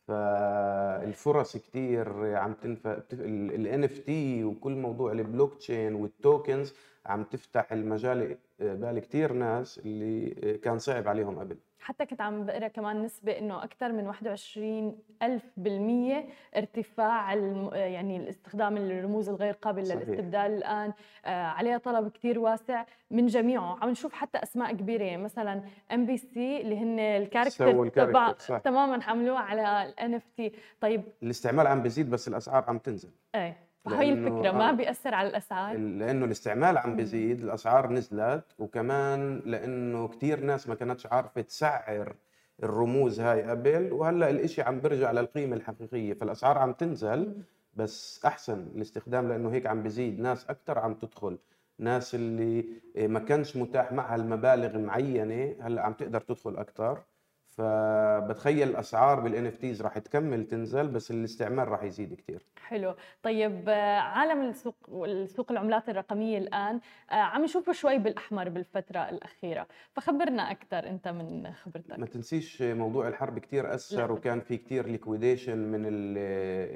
فالفرص 0.09 1.57
كتير 1.57 2.37
عم 2.37 2.53
تنفع 2.53 2.99
ال 3.13 3.85
NFT 3.85 4.45
وكل 4.45 4.73
موضوع 4.77 5.13
ال 5.13 5.55
blockchain 5.55 5.95
وال 5.95 6.15
tokens 6.15 6.75
عم 7.07 7.25
تفتح 7.25 7.73
المجال 7.73 8.39
بال 8.61 8.99
كتير 8.99 9.33
ناس 9.33 9.79
اللي 9.79 10.59
كان 10.59 10.79
صعب 10.79 11.09
عليهم 11.09 11.39
قبل 11.39 11.57
حتى 11.87 12.07
كنت 12.07 12.21
عم 12.21 12.45
بقرا 12.47 12.69
كمان 12.69 13.03
نسبة 13.03 13.39
إنه 13.39 13.65
أكثر 13.65 13.93
من 13.93 14.07
21 14.07 14.99
ألف 15.23 15.43
بالمية 15.57 16.27
ارتفاع. 16.57 17.35
يعني 17.75 18.17
الاستخدام 18.17 18.77
الرموز 18.77 19.29
الغير 19.29 19.53
قابل 19.55 19.87
صحيح. 19.87 19.97
للاستبدال 20.03 20.41
الآن. 20.53 20.93
آه، 21.25 21.45
عليها 21.47 21.79
طلب 21.79 22.09
كتير 22.09 22.39
واسع 22.39 22.85
من 23.11 23.27
جميعه. 23.27 23.79
عم 23.83 23.89
نشوف 23.91 24.13
حتى 24.13 24.39
أسماء 24.43 24.73
كبيرة 24.73 25.05
يعني 25.05 25.23
مثلا 25.23 25.63
MBC 25.95 26.61
اللي 26.61 26.79
هن 26.79 26.97
تبع 26.97 27.17
ال 27.17 27.29
character 27.29 28.39
صح. 28.39 28.59
تماما 28.59 29.03
حملوها 29.03 29.41
على 29.41 29.83
ال 29.89 30.15
NFT 30.15 30.53
طيب 30.81 31.03
الاستعمال 31.23 31.67
عم 31.67 31.83
بيزيد 31.83 32.11
بس 32.11 32.29
الأسعار 32.29 32.65
عم 32.69 32.79
تنزل. 32.79 33.11
إيه. 33.35 33.66
فهي 33.91 34.15
لأنه 34.15 34.29
الفكرة 34.29 34.53
ما 34.53 34.73
بيأثر 34.73 35.15
على 35.15 35.29
الأسعار 35.29 35.77
لأنه 35.77 36.25
الاستعمال 36.25 36.79
عم. 36.79 36.97
بيزيد 36.97 37.43
الأسعار 37.45 37.93
نزلت 37.93 38.45
وكمان 38.59 39.43
لأنه 39.45 40.09
كتير 40.09 40.41
ناس 40.41 40.69
ما 40.69 40.75
كانتش 40.75 41.07
عارفة 41.07 41.41
تسعر 41.41 42.15
الرموز 42.63 43.21
هاي 43.21 43.43
قبل 43.43 43.93
وهلأ 43.93 44.31
الإشي 44.31 44.63
عم 44.63 44.81
بيرجع 44.81 45.11
للقيمة 45.13 45.57
الحقيقية 45.57 46.15
فالأسعار 46.15 46.59
عم 46.59 46.73
تنزل. 46.73 47.43
بس 47.75 48.25
أحسن 48.25 48.67
الاستخدام 48.75 49.29
لأنه 49.29 49.53
هيك 49.53 49.67
عم 49.67 49.83
بيزيد 49.83 50.21
ناس 50.21 50.51
أكثر 50.51 50.79
عم 50.79 50.95
تدخل 50.95 51.39
ناس 51.79 52.15
اللي 52.15 52.65
ما 52.97 53.21
كانش 53.21 53.57
متاح 53.57 53.93
معها 53.93 54.17
المبالغ 54.17 54.79
معينه 54.79 55.57
هلأ 55.61 55.83
عم 55.83 55.93
تقدر 55.93 56.21
تدخل 56.21 56.57
أكثر 56.57 57.03
فبتخيل 57.57 58.69
الأسعار 58.69 59.21
بال 59.21 59.47
NFTs 59.47 59.83
راح 59.83 59.99
تكمل 59.99 60.45
تنزل 60.47 60.89
بس 60.89 61.11
الاستعمال 61.11 61.69
راح 61.69 61.83
يزيد 61.83 62.15
كثير 62.15 62.43
حلو. 62.63 62.95
طيب 63.23 63.69
عالم 63.99 64.49
السوق 64.49 64.75
والسوق 64.89 65.51
العملات 65.53 65.89
الرقمية 65.89 66.39
الآن 66.39 66.81
آه، 67.11 67.15
عم 67.15 67.45
نشوفه 67.45 67.73
شوي 67.73 67.99
بالأحمر 67.99 68.49
بالفترة 68.49 68.99
الأخيرة. 68.99 69.67
فخبرنا 69.93 70.51
أكثر 70.51 70.79
أنت 70.89 71.09
من 71.09 71.43
ما 71.43 71.53
خبرتك 71.53 72.09
تنسيش 72.09 72.63
موضوع 72.63 73.09
الحرب 73.09 73.39
كتير 73.39 73.75
أثر 73.75 74.07
لا 74.07 74.13
وكان 74.13 74.41
في 74.41 74.57
كتير 74.57 74.87
liquidation 74.87 75.59
من 75.59 75.87
ال 75.87 76.19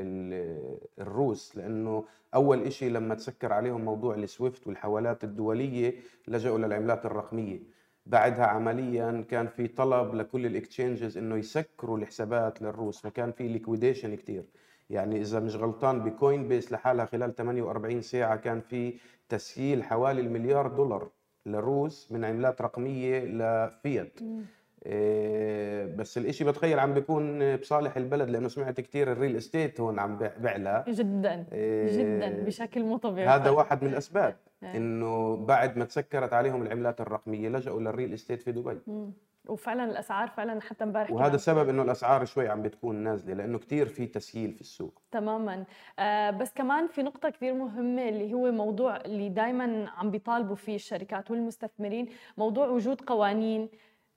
ال 0.00 0.80
الروس 0.98 1.56
لأنه 1.56 2.04
أول 2.34 2.62
إشي 2.62 2.88
لما 2.88 3.14
تسكر 3.14 3.52
عليهم 3.52 3.84
موضوع 3.84 4.14
ال 4.14 4.23
SWIFT 4.23 4.66
والحوالات 4.66 5.24
الدولية 5.24 5.94
لجأوا 6.28 6.58
للعملات 6.58 7.06
الرقمية. 7.06 7.79
بعدها 8.10 8.46
عمليا 8.46 9.24
كان 9.30 9.46
في 9.46 9.68
طلب 9.68 10.14
لكل 10.14 10.46
ال 10.46 10.54
exchanges 10.54 11.18
إنه 11.18 11.36
يسكروا 11.36 11.98
الحسابات 11.98 12.62
للروس 12.62 13.00
فكان 13.00 13.32
في 13.32 13.48
liquidation 13.48 14.14
كتير 14.14 14.44
يعني 14.90 15.20
إذا 15.20 15.40
مش 15.40 15.56
غلطان 15.56 16.00
ب 16.04 16.48
Coinbase 16.48 16.72
لحالها 16.72 17.04
خلال 17.04 17.34
48 17.34 18.02
ساعة 18.02 18.36
كان 18.36 18.60
في 18.60 18.94
تسييل 19.28 19.84
حوالي 19.84 20.20
المليار 20.20 20.66
دولار 20.68 21.08
للروس 21.46 22.12
من 22.12 22.24
عملات 22.24 22.62
رقمية 22.62 23.24
لفيات 23.24 24.22
مم. 24.22 24.44
إيه، 24.86 25.96
بس 25.96 26.18
الإشي 26.18 26.44
بتخيل 26.44 26.78
عم 26.78 26.94
بيكون 26.94 27.56
بصالح 27.56 27.96
البلد 27.96 28.30
لأنه 28.30 28.48
سمعت 28.48 28.80
كتير 28.80 29.12
ال 29.12 29.17
real 29.17 29.36
estate 29.36 29.80
هون 29.80 29.98
عم 29.98 30.18
بع- 30.18 30.38
بعلى 30.42 30.84
جدا 30.88 31.00
جدا 31.04 31.44
إيه، 31.52 32.44
بشكل 32.44 32.82
مو 32.84 32.96
طبيعي 32.96 33.28
هذا 33.28 33.50
واحد 33.50 33.84
من 33.84 33.90
الأسباب. 33.90 34.36
إنه 34.62 35.36
بعد 35.36 35.78
ما 35.78 35.84
تسكرت 35.84 36.32
عليهم 36.32 36.62
العملات 36.62 37.00
الرقمية 37.00 37.48
لجأوا 37.48 37.80
لل 37.80 37.92
real 37.92 38.14
estate 38.14 38.42
في 38.42 38.52
دبي. 38.52 38.80
مم. 38.86 39.12
وفعلا 39.48 39.84
الأسعار 39.84 40.28
فعلا 40.28 40.60
حتى 40.60 40.84
امبارح 40.84 41.10
وهذا 41.10 41.34
السبب 41.34 41.68
إنه 41.68 41.82
الأسعار 41.82 42.24
شوي 42.24 42.48
عم 42.48 42.62
بتكون 42.62 42.96
نازلة 42.96 43.34
لأنه 43.34 43.58
كتير 43.58 43.86
في 43.86 44.06
تسييل 44.06 44.52
في 44.52 44.60
السوق. 44.60 45.02
تماما. 45.10 45.64
آه 45.98 46.30
بس 46.30 46.52
كمان 46.52 46.86
في 46.86 47.02
نقطة 47.02 47.30
كثير 47.30 47.54
مهمة 47.54 48.08
اللي 48.08 48.34
هو 48.34 48.52
موضوع 48.52 48.96
اللي 48.96 49.28
دائما 49.28 49.90
عم 49.90 50.10
بيطالبوا 50.10 50.56
فيه 50.56 50.74
الشركات 50.74 51.30
والمستثمرين 51.30 52.08
موضوع 52.38 52.66
وجود 52.68 53.00
قوانين. 53.00 53.68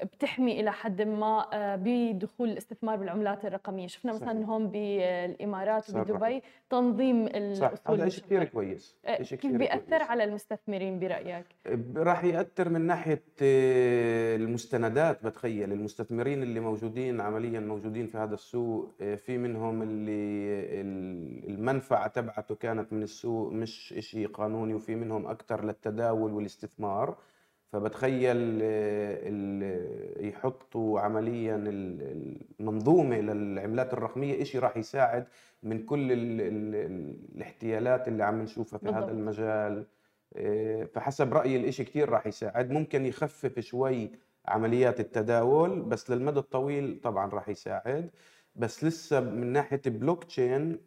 بتحمي 0.01 0.59
إلى 0.59 0.71
حد 0.71 1.01
ما 1.01 1.45
آه، 1.53 1.75
بدخول 1.75 2.49
الاستثمار 2.49 2.97
بالعملات 2.97 3.45
الرقمية. 3.45 3.87
شفنا 3.87 4.13
مثلا 4.13 4.33
صحيح. 4.33 4.49
هون 4.49 4.67
بالإمارات 4.67 5.83
صرحوا 5.83 6.15
وبدبي 6.15 6.41
تنظيم 6.69 7.25
صح 7.55 7.67
الأصول 7.67 8.01
هذا 8.01 8.09
شيء 8.09 8.23
كثير 8.23 8.43
كويس. 8.43 8.95
آه، 9.05 9.21
شيء 9.21 9.37
كيف 9.37 9.51
بيأثر 9.51 9.89
كويس. 9.97 10.01
على 10.09 10.23
المستثمرين 10.23 10.99
برأيك؟ 10.99 11.45
راح 11.95 12.23
يأثر 12.23 12.69
من 12.69 12.81
ناحية 12.81 13.23
آه، 13.41 14.35
المستندات. 14.35 15.25
بتخيل 15.25 15.71
المستثمرين 15.71 16.43
اللي 16.43 16.59
موجودين 16.59 17.21
عمليا 17.21 17.59
موجودين 17.59 18.07
في 18.07 18.17
هذا 18.17 18.33
السوق 18.33 18.89
في 19.15 19.37
منهم 19.37 19.81
اللي 19.81 20.11
ال- 20.81 21.49
المنفعة 21.49 22.07
تبعته 22.07 22.55
كانت 22.55 22.93
من 22.93 23.03
السوق 23.03 23.51
مش 23.51 23.93
إشي 23.97 24.25
قانوني 24.25 24.73
وفي 24.73 24.95
منهم 24.95 25.27
أكثر 25.27 25.65
للتداول 25.65 26.33
والاستثمار. 26.33 27.17
فبتخيل 27.73 28.59
آه، 28.63 29.19
ال- 29.23 30.27
يحطوا 30.27 30.99
عمليا 30.99 31.55
ال- 31.55 32.37
المنظومة 32.59 33.19
للعملات 33.21 33.93
الرقمية 33.93 34.41
إشي 34.41 34.59
راح 34.59 34.77
يساعد 34.77 35.27
من 35.63 35.85
كل 35.85 36.11
ال 36.11 36.41
ال 36.41 36.75
ال 36.75 37.15
الاحتيالات 37.35 38.07
اللي 38.07 38.23
عم 38.23 38.41
نشوفها 38.41 38.79
في 38.79 38.85
هذا 38.87 38.93
بالضبط. 38.99 39.09
المجال. 39.11 39.85
إيه، 40.35 40.83
فحسب 40.85 41.33
رأيي 41.33 41.57
الإشي 41.57 41.83
كتير 41.83 42.09
راح 42.09 42.27
يساعد. 42.27 42.71
ممكن 42.71 43.05
يخفف 43.05 43.59
شوي 43.59 44.11
عمليات 44.45 44.99
التداول 44.99 45.81
بس 45.81 46.11
للمدى 46.11 46.39
الطويل 46.39 46.99
طبعا 47.03 47.29
راح 47.29 47.49
يساعد. 47.49 48.09
بس 48.55 48.83
لسه 48.83 49.19
من 49.19 49.47
ناحية 49.53 49.81
بلوك 49.85 50.23
تشين 50.23 50.79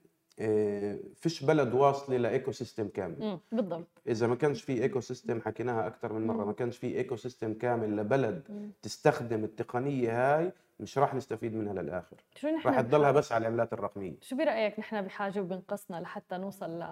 فيش 1.15 1.45
بلد 1.45 1.75
واصلة 1.75 2.17
ل 2.17 2.53
ecosystem 2.53 2.89
كامل. 2.89 3.39
بالضبط 3.53 3.87
إذا 4.09 4.27
ما 4.27 4.35
كانش 4.35 4.63
في 4.63 4.83
ecosystem 4.83 5.41
حكيناها 5.41 5.87
أكثر 5.87 6.13
من 6.13 6.27
مرة 6.27 6.45
ما. 6.45 6.53
كانش 6.53 6.77
في 6.77 6.97
ecosystem 6.97 7.55
كامل 7.55 7.97
لبلد 7.97 8.43
مم. 8.49 8.71
تستخدم 8.83 9.45
التقنية 9.45 10.37
هاي 10.39 10.53
مش 10.81 10.99
راح 10.99 11.15
نستفيد 11.15 11.55
منها 11.55 11.73
للآخر 11.73 12.17
شو 12.35 12.49
راح 12.49 12.67
نحن 12.67 12.89
تضلها 12.89 13.01
بحاجة 13.01 13.17
بس 13.19 13.33
على 13.33 13.43
العملات 13.43 13.73
الرقمية 13.73 14.15
شو 14.21 14.37
برأيك 14.37 14.79
نحن 14.79 15.03
بحاجة 15.03 15.41
وبنقصنا 15.41 15.97
لحتى 15.97 16.37
نوصل 16.37 16.71
ل 16.81 16.87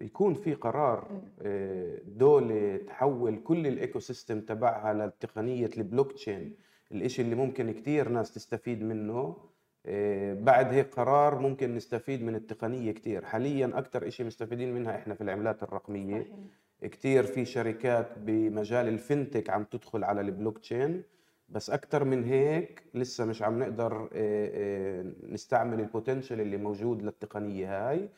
يكون 0.00 0.34
في 0.34 0.54
قرار. 0.54 1.20
آه، 1.42 1.98
دولة 2.06 2.76
تحول 2.76 3.36
كل 3.44 3.66
ال 3.66 3.98
ecosystem 3.98 4.40
تبعها 4.40 4.94
لتقنية 5.06 5.70
البلوك 5.76 6.12
تشين 6.12 6.56
الإشي 6.92 7.22
اللي 7.22 7.34
ممكن 7.34 7.72
كتير 7.72 8.08
ناس 8.08 8.34
تستفيد 8.34 8.82
منه 8.82 9.18
آه، 9.18 9.36
بعد 10.34 10.72
هيك 10.74 10.94
قرار 10.94 11.38
ممكن 11.38 11.74
نستفيد 11.74 12.22
من 12.22 12.34
التقنية 12.34 12.92
كتير. 12.92 13.24
حاليا 13.24 13.70
أكتر 13.74 14.08
إشي 14.08 14.24
مستفيدين 14.24 14.74
منها 14.74 14.96
إحنا 14.96 15.14
في 15.14 15.20
العملات 15.20 15.62
الرقمية. 15.62 16.20
صحيح. 16.22 16.34
كتير 16.82 17.22
في 17.22 17.44
شركات 17.44 18.18
بمجال 18.18 18.88
ال 18.88 18.96
fintech 18.96 19.50
عم 19.50 19.64
تدخل 19.64 20.04
على 20.04 20.20
البلوك 20.20 20.58
تشين 20.58 21.02
بس 21.48 21.70
أكتر 21.70 22.04
من 22.04 22.24
هيك 22.24 22.82
لسه 22.94 23.24
مش 23.24 23.42
عم 23.42 23.58
نقدر 23.58 24.02
آه، 24.02 24.08
آه، 24.12 25.04
نستعمل 25.22 25.80
ال 25.80 25.86
potential 25.86 26.40
اللي 26.40 26.56
موجود 26.56 27.02
للتقنية 27.02 27.90
هاي. 27.90 27.96
آه، 27.96 28.08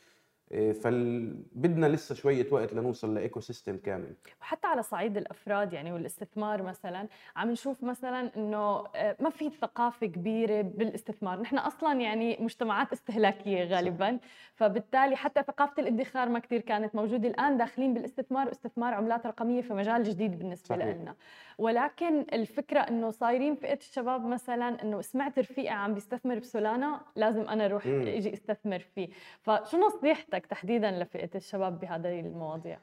فبدنا 0.50 1.87
لسه 1.87 2.14
شوية 2.14 2.47
وقت 2.50 2.75
لنوصل 2.75 3.14
ل 3.15 3.41
ecosystem 3.41 3.77
كامل. 3.76 4.14
وحتى 4.40 4.66
على 4.66 4.83
صعيد 4.83 5.16
الأفراد 5.16 5.73
يعني 5.73 5.92
والاستثمار 5.92 6.62
مثلا 6.62 7.09
عم 7.37 7.50
نشوف 7.50 7.85
مثلا 7.85 8.30
إنه 8.37 8.87
آه، 8.97 9.16
ما 9.21 9.30
في 9.30 9.50
ثقافة 9.50 10.07
كبيرة 10.07 10.61
بالاستثمار. 10.62 11.40
نحن 11.40 11.59
أصلا 11.59 12.00
يعني 12.00 12.37
مجتمعات 12.40 12.92
استهلاكية 12.92 13.64
غالبا. 13.64 14.19
فبالتالي 14.54 15.16
حتى 15.16 15.42
ثقافة 15.42 15.83
الادخار 15.83 16.28
ما 16.28 16.38
كثير 16.38 16.61
كانت 16.61 16.95
موجودة. 16.95 17.28
الآن 17.28 17.57
داخلين 17.57 17.95
بالاستثمار 17.95 18.49
واستثمار 18.49 18.95
عملات 18.95 19.26
رقمية 19.26 19.62
في 19.62 19.75
مجال 19.75 20.02
جديد 20.02 20.38
بالنسبة 20.38 20.76
صحيح. 20.76 20.97
لنا. 20.97 21.14
ولكن 21.59 22.26
الفكرة 22.33 22.80
إنه 22.80 23.11
صايرين 23.11 23.54
فئة 23.54 23.78
الشباب 23.78 24.26
مثلا 24.26 24.83
إنه 24.83 25.00
سمعت 25.00 25.38
رفيقي 25.38 25.69
عم 25.69 25.95
بيستثمر 25.95 26.38
بسولانا 26.38 27.00
لازم 27.16 27.49
أنا 27.49 27.64
أروح 27.66 27.87
إجي 27.87 28.33
أستثمر 28.33 28.78
فيه. 28.78 29.09
فشو 29.40 29.78
نصيحتك 29.78 30.40
تحديدا 30.47 30.91
لفئة 30.91 31.31
الشباب 31.35 31.81
بهذه 31.81 32.21
المواضيع؟ 32.21 32.79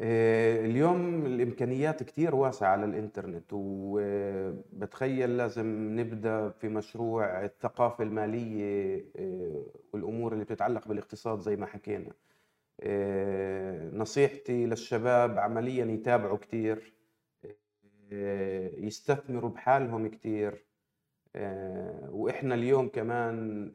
آه، 0.00 0.60
اليوم 0.66 1.26
الإمكانيات 1.26 2.02
كثير 2.02 2.34
واسعة 2.34 2.68
على 2.68 2.84
الإنترنت 2.84 3.44
وبتخيل 3.52 5.36
لازم 5.36 5.66
نبدأ 6.00 6.48
في 6.48 6.68
مشروع 6.68 7.44
الثقافة 7.44 8.04
المالية 8.04 9.04
آه، 9.16 9.66
والأمور 9.92 10.32
اللي 10.32 10.44
بتتعلق 10.44 10.88
بالاقتصاد 10.88 11.40
زي 11.40 11.56
ما 11.56 11.66
حكينا. 11.66 12.12
آه، 12.80 13.90
نصيحتي 13.90 14.66
للشباب 14.66 15.38
عمليا 15.38 15.84
يتابعوا 15.84 16.38
كثير 16.38 16.92
يستثمروا 18.78 19.50
بحالهم 19.50 20.08
كثير 20.08 20.64
وإحنا 22.08 22.54
اليوم 22.54 22.88
كمان 22.88 23.72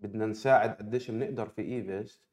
بدنا 0.00 0.26
نساعد 0.26 0.70
قديش 0.70 1.10
بنقدر 1.10 1.46
في 1.48 1.62
إيفست. 1.62 2.31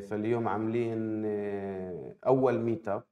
فاليوم 0.00 0.48
عاملين 0.48 1.22
آه، 1.26 2.16
أول 2.26 2.60
meetup 2.60 3.02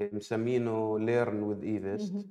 آه، 0.00 0.10
مسمينه 0.12 0.98
learn 0.98 1.42
with 1.42 1.62
Evest 1.64 2.26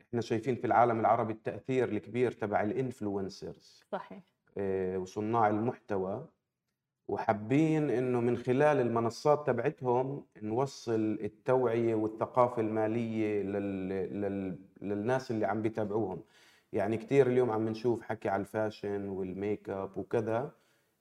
إحنا 0.00 0.20
شايفين 0.20 0.54
في 0.54 0.66
العالم 0.66 1.00
العربي 1.00 1.32
التأثير 1.32 1.88
الكبير 1.88 2.32
تبع 2.32 2.62
ال 2.62 2.72
influencers 2.72 3.82
صحيح. 3.92 4.22
وصناع 4.96 5.48
المحتوى. 5.48 6.28
وحابين 7.08 7.90
إنه 7.90 8.20
من 8.20 8.36
خلال 8.36 8.80
المنصات 8.80 9.46
تبعتهم 9.46 10.24
نوصل 10.42 11.18
التوعية 11.22 11.94
والثقافة 11.94 12.62
المالية 12.62 13.42
لل... 13.42 13.88
لل... 14.20 14.58
للناس 14.82 15.30
اللي 15.30 15.46
عم 15.46 15.62
بيتابعوهم. 15.62 16.22
يعني 16.72 16.96
كثير 16.96 17.26
اليوم 17.26 17.50
عم 17.50 17.68
نشوف 17.68 18.02
حكي 18.02 18.28
على 18.28 18.40
ال 18.40 18.47
fashion 18.47 18.94
وال 18.94 19.08
makeup 19.08 19.96
وكذا. 19.98 20.52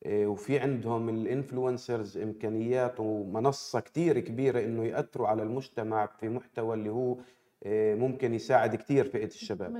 وفي 0.05 0.59
عندهم 0.59 1.09
ال 1.09 1.18
influencers 1.18 2.17
إمكانيات 2.17 2.99
ومنصة 2.99 3.79
كثير 3.79 4.19
كبيرة 4.19 4.59
إنه 4.65 4.85
يأثروا 4.85 5.27
على 5.27 5.43
المجتمع 5.43 6.05
في 6.05 6.29
محتوى 6.29 6.75
اللي 6.75 6.89
هو 6.89 7.17
إيه، 7.65 7.95
ممكن 7.95 8.33
يساعد 8.33 8.75
كثير 8.75 9.05
فئة 9.05 9.25
الشباب. 9.25 9.71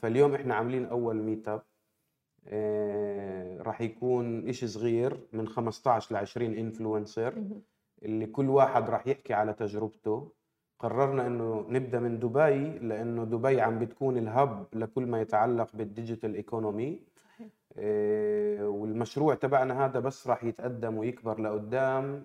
فاليوم 0.00 0.34
إحنا 0.34 0.54
عاملين 0.54 0.84
أول 0.84 1.16
meet 1.16 1.48
up 1.48 1.62
إيه، 2.46 3.62
راح 3.62 3.80
يكون 3.80 4.52
شيء 4.52 4.68
صغير 4.68 5.20
من 5.32 5.48
15 5.48 6.14
ل 6.14 6.16
20 6.16 6.54
influencer 6.54 7.34
اللي 8.02 8.26
كل 8.26 8.48
واحد 8.48 8.90
راح 8.90 9.06
يحكي 9.06 9.34
على 9.34 9.52
تجربته. 9.52 10.28
قررنا 10.78 11.26
إنه 11.26 11.66
نبدأ 11.68 12.00
من 12.00 12.18
دبي 12.18 12.78
لأنه 12.78 13.24
دبي 13.24 13.60
عم 13.60 13.78
بتكون 13.78 14.18
ال 14.18 14.30
hub 14.30 14.66
لكل 14.72 15.06
ما 15.06 15.20
يتعلق 15.20 15.68
بال 15.74 15.87
digital 15.87 16.34
economy 16.34 16.84
إيه 16.84 17.00
والمشروع 18.62 19.34
تبعنا 19.34 19.84
هذا 19.84 20.00
بس 20.00 20.26
راح 20.26 20.44
يتقدم 20.44 20.96
ويكبر 20.96 21.40
لقدام 21.40 22.24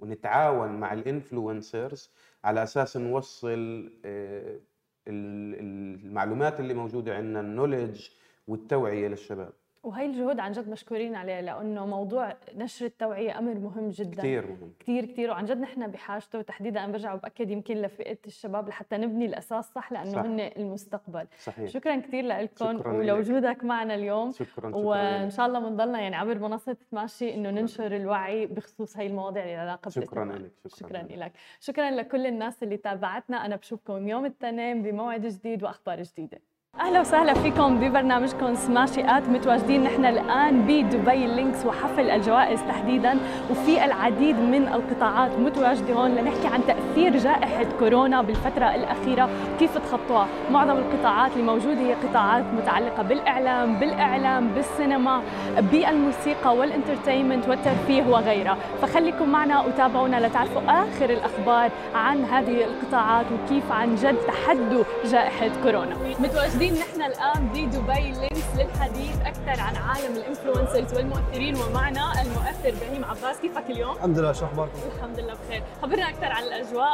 ونتعاون 0.00 0.80
مع 0.80 0.92
الانفلونسرز 0.92 2.10
على 2.44 2.62
أساس 2.62 2.96
نوصل 2.96 3.92
إيه 4.04 4.60
المعلومات 5.08 6.60
اللي 6.60 6.74
موجودة 6.74 7.16
عندنا 7.16 7.40
النولج 7.40 8.08
والتوعية 8.48 9.08
للشباب. 9.08 9.52
وهي 9.82 10.06
الجهود 10.06 10.40
عن 10.40 10.52
جد 10.52 10.68
مشكورين 10.68 11.14
عليها 11.14 11.42
لأنه 11.42 11.86
موضوع 11.86 12.36
نشر 12.54 12.86
التوعية 12.86 13.38
أمر 13.38 13.54
مهم 13.54 13.88
جدا. 13.88 14.18
كثير 14.18 14.46
مهم. 14.46 14.72
كثير 14.80 15.04
كثير 15.04 15.30
وعن 15.30 15.44
جد 15.44 15.60
نحن 15.60 15.86
بحاجته 15.86 16.38
وتحديدا 16.38 16.84
أنا 16.84 16.92
برجع 16.92 17.14
وبأكد 17.14 17.50
يمكن 17.50 17.76
لفئة 17.82 18.18
الشباب 18.26 18.68
لحتى 18.68 18.96
نبني 18.96 19.26
الأساس 19.26 19.72
صح 19.72 19.92
لأنه 19.92 20.12
صح. 20.12 20.18
هن 20.18 20.40
المستقبل. 20.40 21.26
صحيح. 21.38 21.70
شكرا 21.70 21.96
كثير 21.96 22.24
لكم 22.24 22.86
ولوجودك 22.86 23.64
معنا 23.64 23.94
اليوم. 23.94 24.32
شكرا, 24.32 24.46
شكرا 24.46 24.76
وإن 24.76 25.30
شاء 25.30 25.46
الله 25.46 25.58
بنضلنا 25.58 26.00
يعني 26.00 26.16
عبر 26.16 26.38
منصة 26.38 26.76
ماشي 26.92 27.34
إنه 27.34 27.50
ننشر 27.50 27.96
الوعي 27.96 28.46
بخصوص 28.46 28.96
هي 28.96 29.06
المواضيع 29.06 29.42
اللي 29.42 29.56
علاقة 29.56 29.88
شكرا 29.88 30.24
لك 30.24 30.52
شكرا, 30.66 30.88
شكرا 30.88 31.16
لك. 31.16 31.32
شكرا 31.60 31.90
لكل 31.90 32.26
الناس 32.26 32.62
اللي 32.62 32.76
تابعتنا. 32.76 33.46
أنا 33.46 33.56
بشوفكم 33.56 34.08
يوم 34.08 34.24
الاثنين 34.24 34.82
بموعد 34.82 35.26
جديد 35.26 35.62
وأخبار 35.62 36.02
جديدة. 36.02 36.38
أهلا 36.80 37.00
وسهلا 37.00 37.34
فيكم 37.34 37.80
ببرنامجكم 37.80 38.54
سماشيات 38.54 39.28
متواجدين 39.28 39.82
نحن 39.84 40.04
الآن 40.04 40.62
بدبي 40.62 41.26
لينكس 41.26 41.66
وحفل 41.66 42.10
الجوائز 42.10 42.60
تحديدا 42.62 43.18
وفي 43.50 43.84
العديد 43.84 44.36
من 44.36 44.68
القطاعات 44.68 45.30
متواجده 45.38 45.94
هون 45.94 46.10
لنحكي 46.10 46.46
عن 46.46 46.60
تأثير 46.66 46.87
جائحة 47.06 47.66
كورونا 47.78 48.22
بالفترة 48.22 48.74
الأخيرة. 48.74 49.28
كيف 49.58 49.78
تخطوها؟ 49.78 50.26
معظم 50.50 50.76
القطاعات 50.76 51.32
اللي 51.32 51.42
موجودة 51.42 51.80
هي 51.80 51.94
قطاعات 51.94 52.44
متعلقة 52.44 53.02
بالإعلام 53.02 53.78
بالإعلام 53.78 54.48
بالسينما 54.48 55.22
بالموسيقى 55.58 56.56
وال 56.56 56.68
entertainment 56.68 57.48
والترفيه 57.48 58.02
وغيرها. 58.02 58.56
فخليكم 58.82 59.28
معنا 59.28 59.60
وتابعونا 59.60 60.26
لتعرفوا 60.26 60.62
آخر 60.68 61.10
الأخبار 61.10 61.70
عن 61.94 62.24
هذه 62.24 62.64
القطاعات 62.64 63.26
وكيف 63.32 63.72
عن 63.72 63.94
جد 63.94 64.16
تحدوا 64.16 64.84
جائحة 65.04 65.50
كورونا. 65.62 65.96
متواجدين 66.18 66.74
نحن 66.74 67.02
الآن 67.02 67.48
بدبي 67.48 68.12
لينكس 68.12 68.48
للحديث 68.58 69.16
أكثر 69.26 69.62
عن 69.62 69.76
عالم 69.76 70.16
ال 70.16 70.22
influencers 70.22 70.94
والمؤثرين. 70.94 71.54
ومعنا 71.56 72.12
المؤثر 72.22 72.68
إبراهيم 72.68 73.04
عباس. 73.04 73.40
كيفك 73.40 73.70
اليوم؟ 73.70 73.96
الحمد 73.96 74.18
لله 74.18 74.32
شو 74.32 74.44
أخباركم؟ 74.44 74.72
الحمد 74.96 75.20
لله 75.20 75.34
بخير، 75.34 75.62
خبرنا 75.82 76.08
أكثر 76.08 76.32
عن 76.32 76.42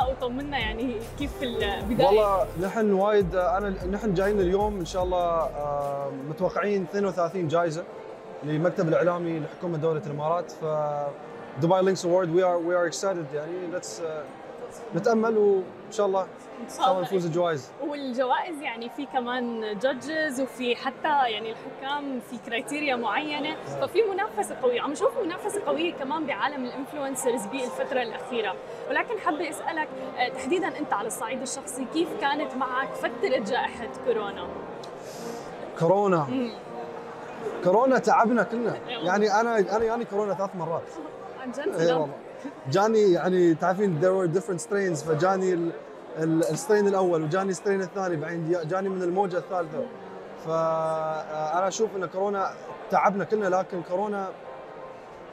وطمنا 0.08 0.58
يعني 0.58 0.96
كيف 1.18 1.42
البداية. 1.42 2.06
والله 2.06 2.46
نحن 2.60 2.92
وايد 2.92 3.34
أنا 3.34 3.74
نحن 3.90 4.14
جايين 4.14 4.40
اليوم 4.40 4.78
إن 4.78 4.84
شاء 4.84 5.02
الله 5.02 5.50
متوقعين 6.28 6.82
32 6.82 7.48
جائزه 7.48 7.84
للمكتب 8.44 8.88
الإعلامي 8.88 9.40
لحكومة 9.40 9.78
دولة 9.78 10.02
الإمارات. 10.06 10.50
ف 10.50 10.64
دبي 11.62 11.82
لينكس 11.82 12.04
award 12.04 12.30
we 12.34 12.42
are 12.42 12.56
we 12.56 12.76
are 12.76 12.86
excited 12.86 13.26
يعني. 13.34 13.52
let's 13.72 14.02
نتأمل 14.96 15.38
وإن 15.38 15.92
شاء 15.92 16.06
الله 16.06 16.22
ان 16.22 16.68
شاء 16.78 16.90
الله 16.90 17.00
نفوز 17.02 17.26
الجوائز. 17.26 17.70
والجوائز 17.86 18.62
يعني 18.62 18.90
في 18.96 19.06
كمان 19.06 19.78
judges 19.78 20.40
وفي 20.40 20.76
حتى 20.76 21.08
يعني 21.08 21.52
الحكام 21.52 22.20
في 22.30 22.38
criteria 22.46 22.96
معينة. 22.96 23.56
ففي 23.80 24.02
منافسة 24.02 24.56
قوية. 24.62 24.80
عم 24.80 24.92
نشوف 24.92 25.18
منافسة 25.24 25.64
قوية 25.66 25.94
كمان 25.94 26.26
بعالم 26.26 26.64
ال 26.64 26.71
influencers 26.71 27.46
بالفترة 27.46 28.02
الأخيرة. 28.02 28.54
ولكن 28.90 29.18
حابة 29.18 29.50
أسألك 29.50 29.88
آه، 30.18 30.28
تحديدا 30.28 30.78
أنت 30.78 30.92
على 30.92 31.06
الصعيد 31.06 31.42
الشخصي 31.42 31.84
كيف 31.92 32.08
كانت 32.20 32.54
معك 32.54 32.88
فترة 32.94 33.38
جائحة 33.38 33.88
كورونا؟ 34.06 34.46
كورونا. 35.78 36.26
مم. 36.30 36.52
كورونا 37.64 37.98
تعبنا 37.98 38.42
كلنا. 38.42 38.78
أيوة. 38.88 39.04
يعني 39.04 39.40
أنا 39.40 39.58
جاني 39.58 40.04
كورونا 40.04 40.34
ثلاث 40.34 40.56
مرات. 40.56 40.82
عن 41.42 41.50
جد؟ 41.50 41.80
أيوة 41.80 42.08
جاني 42.70 43.12
يعني 43.12 43.54
تعرفين 43.54 44.00
there 44.00 44.14
were 44.14 44.38
different 44.38 44.60
strains 44.60 45.04
فجاني 45.04 45.70
ال 46.18 46.28
strain 46.28 46.88
الأول 46.88 47.22
وجاني 47.22 47.50
ال 47.50 47.54
strain 47.54 47.80
الثاني 47.80 48.16
بعدين 48.16 48.68
جاني 48.68 48.88
من 48.88 49.02
الموجة 49.02 49.38
الثالثة. 49.38 49.86
فانا 50.46 51.68
أشوف 51.68 51.96
إن 51.96 52.06
كورونا 52.06 52.50
تعبنا 52.90 53.24
كلنا 53.24 53.46
لكن 53.46 53.82
كورونا 53.82 54.28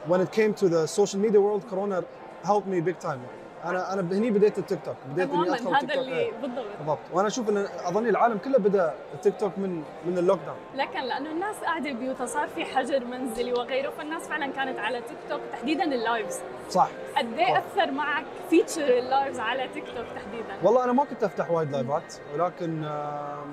when 0.08 0.20
it 0.20 0.32
came 0.32 0.54
to 0.54 0.68
the 0.68 0.86
social 0.86 1.20
media 1.20 1.40
world 1.40 1.62
كورونا 1.70 2.02
helped 2.44 2.66
me 2.66 2.80
big 2.80 2.98
time. 2.98 3.20
أنا 3.64 3.92
أنا 3.92 4.00
هني 4.02 4.30
بديت 4.30 4.58
التيك 4.58 4.78
توك 4.84 4.96
بديت 5.08 5.30
إني 5.30 5.50
أدخل 5.54 5.74
هذا 5.74 5.94
اللي 5.94 6.18
إيه. 6.18 6.32
بالضبط. 6.32 6.64
بالضبط. 6.78 6.98
وأنا 7.12 7.28
أشوف 7.28 7.48
إن 7.50 7.56
اظني 7.84 8.08
العالم 8.08 8.38
كله 8.38 8.58
بدأ 8.58 8.94
التيك 9.14 9.36
توك 9.40 9.58
من 9.58 9.82
من 10.06 10.18
ال 10.18 10.38
lockdown 10.46 10.56
لكن 10.74 11.00
لأنه 11.00 11.30
الناس 11.30 11.56
قاعدة 11.56 11.92
ببيوتها 11.92 12.26
صار 12.26 12.48
في 12.48 12.64
حجر 12.64 13.04
منزلي 13.04 13.52
وغيره 13.52 13.90
فالناس 13.90 14.28
فعلا 14.28 14.46
كانت 14.52 14.78
على 14.78 15.00
تيك 15.00 15.18
توك 15.30 15.40
تحديدا 15.52 15.84
ال 15.84 15.93
lives 15.93 16.40
صح. 16.70 16.88
قد 17.16 17.32
إيه 17.38 17.58
أثر 17.58 17.90
معك 17.90 18.24
feature 18.50 18.98
ال 18.98 19.05
lives 19.05 19.40
على 19.40 19.68
تيك 19.68 19.84
توك 19.86 20.06
تحديدا؟ 20.14 20.56
والله 20.62 20.84
أنا 20.84 20.92
ما 20.92 21.04
كنت 21.04 21.24
أفتح 21.24 21.50
وايد 21.50 21.70
live 21.72 22.06
ات 22.06 22.14
ولكن 22.34 22.84
آه، 22.84 23.44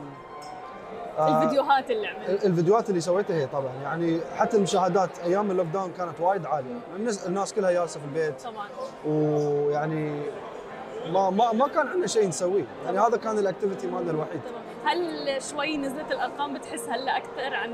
الفيديوهات 1.19 1.91
اللي 1.91 2.08
عملت. 2.08 2.45
الفيديوهات 2.45 2.89
اللي 2.89 3.02
سويتها 3.02 3.36
هي 3.36 3.47
طبعا 3.47 3.71
يعني 3.84 4.19
حتى 4.38 4.58
المشاهدات 4.58 5.19
أيام 5.19 5.52
ال 5.51 5.67
lockdown 5.67 5.91
كانت 5.97 6.19
وايد 6.19 6.45
عالية. 6.45 6.75
الناس 6.95 7.28
الناس 7.28 7.54
كلها 7.54 7.71
جالسه 7.71 7.99
في 7.99 8.06
البيت. 8.06 8.41
طبعا. 8.41 8.67
ويعني 9.06 10.23
ما 11.12 11.30
ما 11.30 11.54
ما 11.54 11.67
كان 11.67 11.88
عندنا 11.88 12.08
شيء 12.08 12.28
نسويه. 12.28 12.65
يعني 12.86 12.99
هذا 12.99 13.17
كان 13.17 13.38
ال 13.38 13.43
activity 13.43 13.88
مالنا 13.88 14.12
الوحيد. 14.12 14.41
هل 14.86 15.41
شوي 15.41 15.78
نزلت 15.78 16.12
الأرقام؟ 16.12 16.54
بتحس 16.54 16.89
هلا 16.89 17.17
أكثر 17.17 17.54
عن 17.54 17.73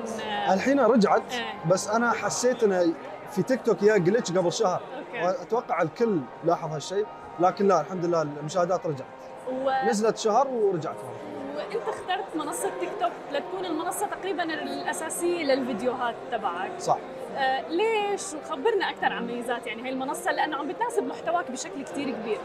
الحين 0.54 0.80
رجعت 0.80 1.34
إيه. 1.34 1.70
بس 1.70 1.90
أنا 1.90 2.12
حسيت 2.12 2.64
إنه 2.64 2.94
في 3.32 3.44
تيك 3.44 3.62
توك 3.62 3.84
جا 3.84 3.98
glitch 3.98 4.32
قبل 4.32 4.54
شهر. 4.54 4.82
أوكي. 4.98 5.26
وأتوقع 5.26 5.82
الكل 5.82 6.20
لاحظ 6.44 6.72
هالشيء 6.72 7.06
لكن 7.40 7.68
لا 7.68 7.82
الحمد 7.82 8.06
لله 8.06 8.22
المشاهدات 8.22 8.86
رجعت. 8.86 9.08
و... 9.52 9.72
نزلت 9.90 10.18
شهر 10.18 10.48
ورجعت 10.48 10.96
مرة. 10.96 11.25
وانت 11.56 11.88
اخترت 11.88 12.36
منصة 12.36 12.72
تيك 12.80 12.90
توك 13.00 13.12
لتكون 13.32 13.66
المنصة 13.66 14.08
تقريبا 14.08 14.44
الأساسية 14.44 15.44
للفيديوهات 15.44 16.16
تبعك. 16.32 16.72
صح. 16.80 16.98
آه 17.36 17.70
ليش؟ 17.70 18.34
وخبرنا 18.34 18.90
أكثر 18.90 19.14
عن 19.14 19.28
ميزات 19.28 19.68
يعني 19.68 19.84
هاي 19.84 19.90
المنصة 19.90 20.32
لأنه 20.32 20.58
عم 20.58 20.68
بتناسب 20.68 21.04
محتواك 21.04 21.52
بشكل 21.52 21.84
كثير 21.84 22.12
كبير. 22.12 22.38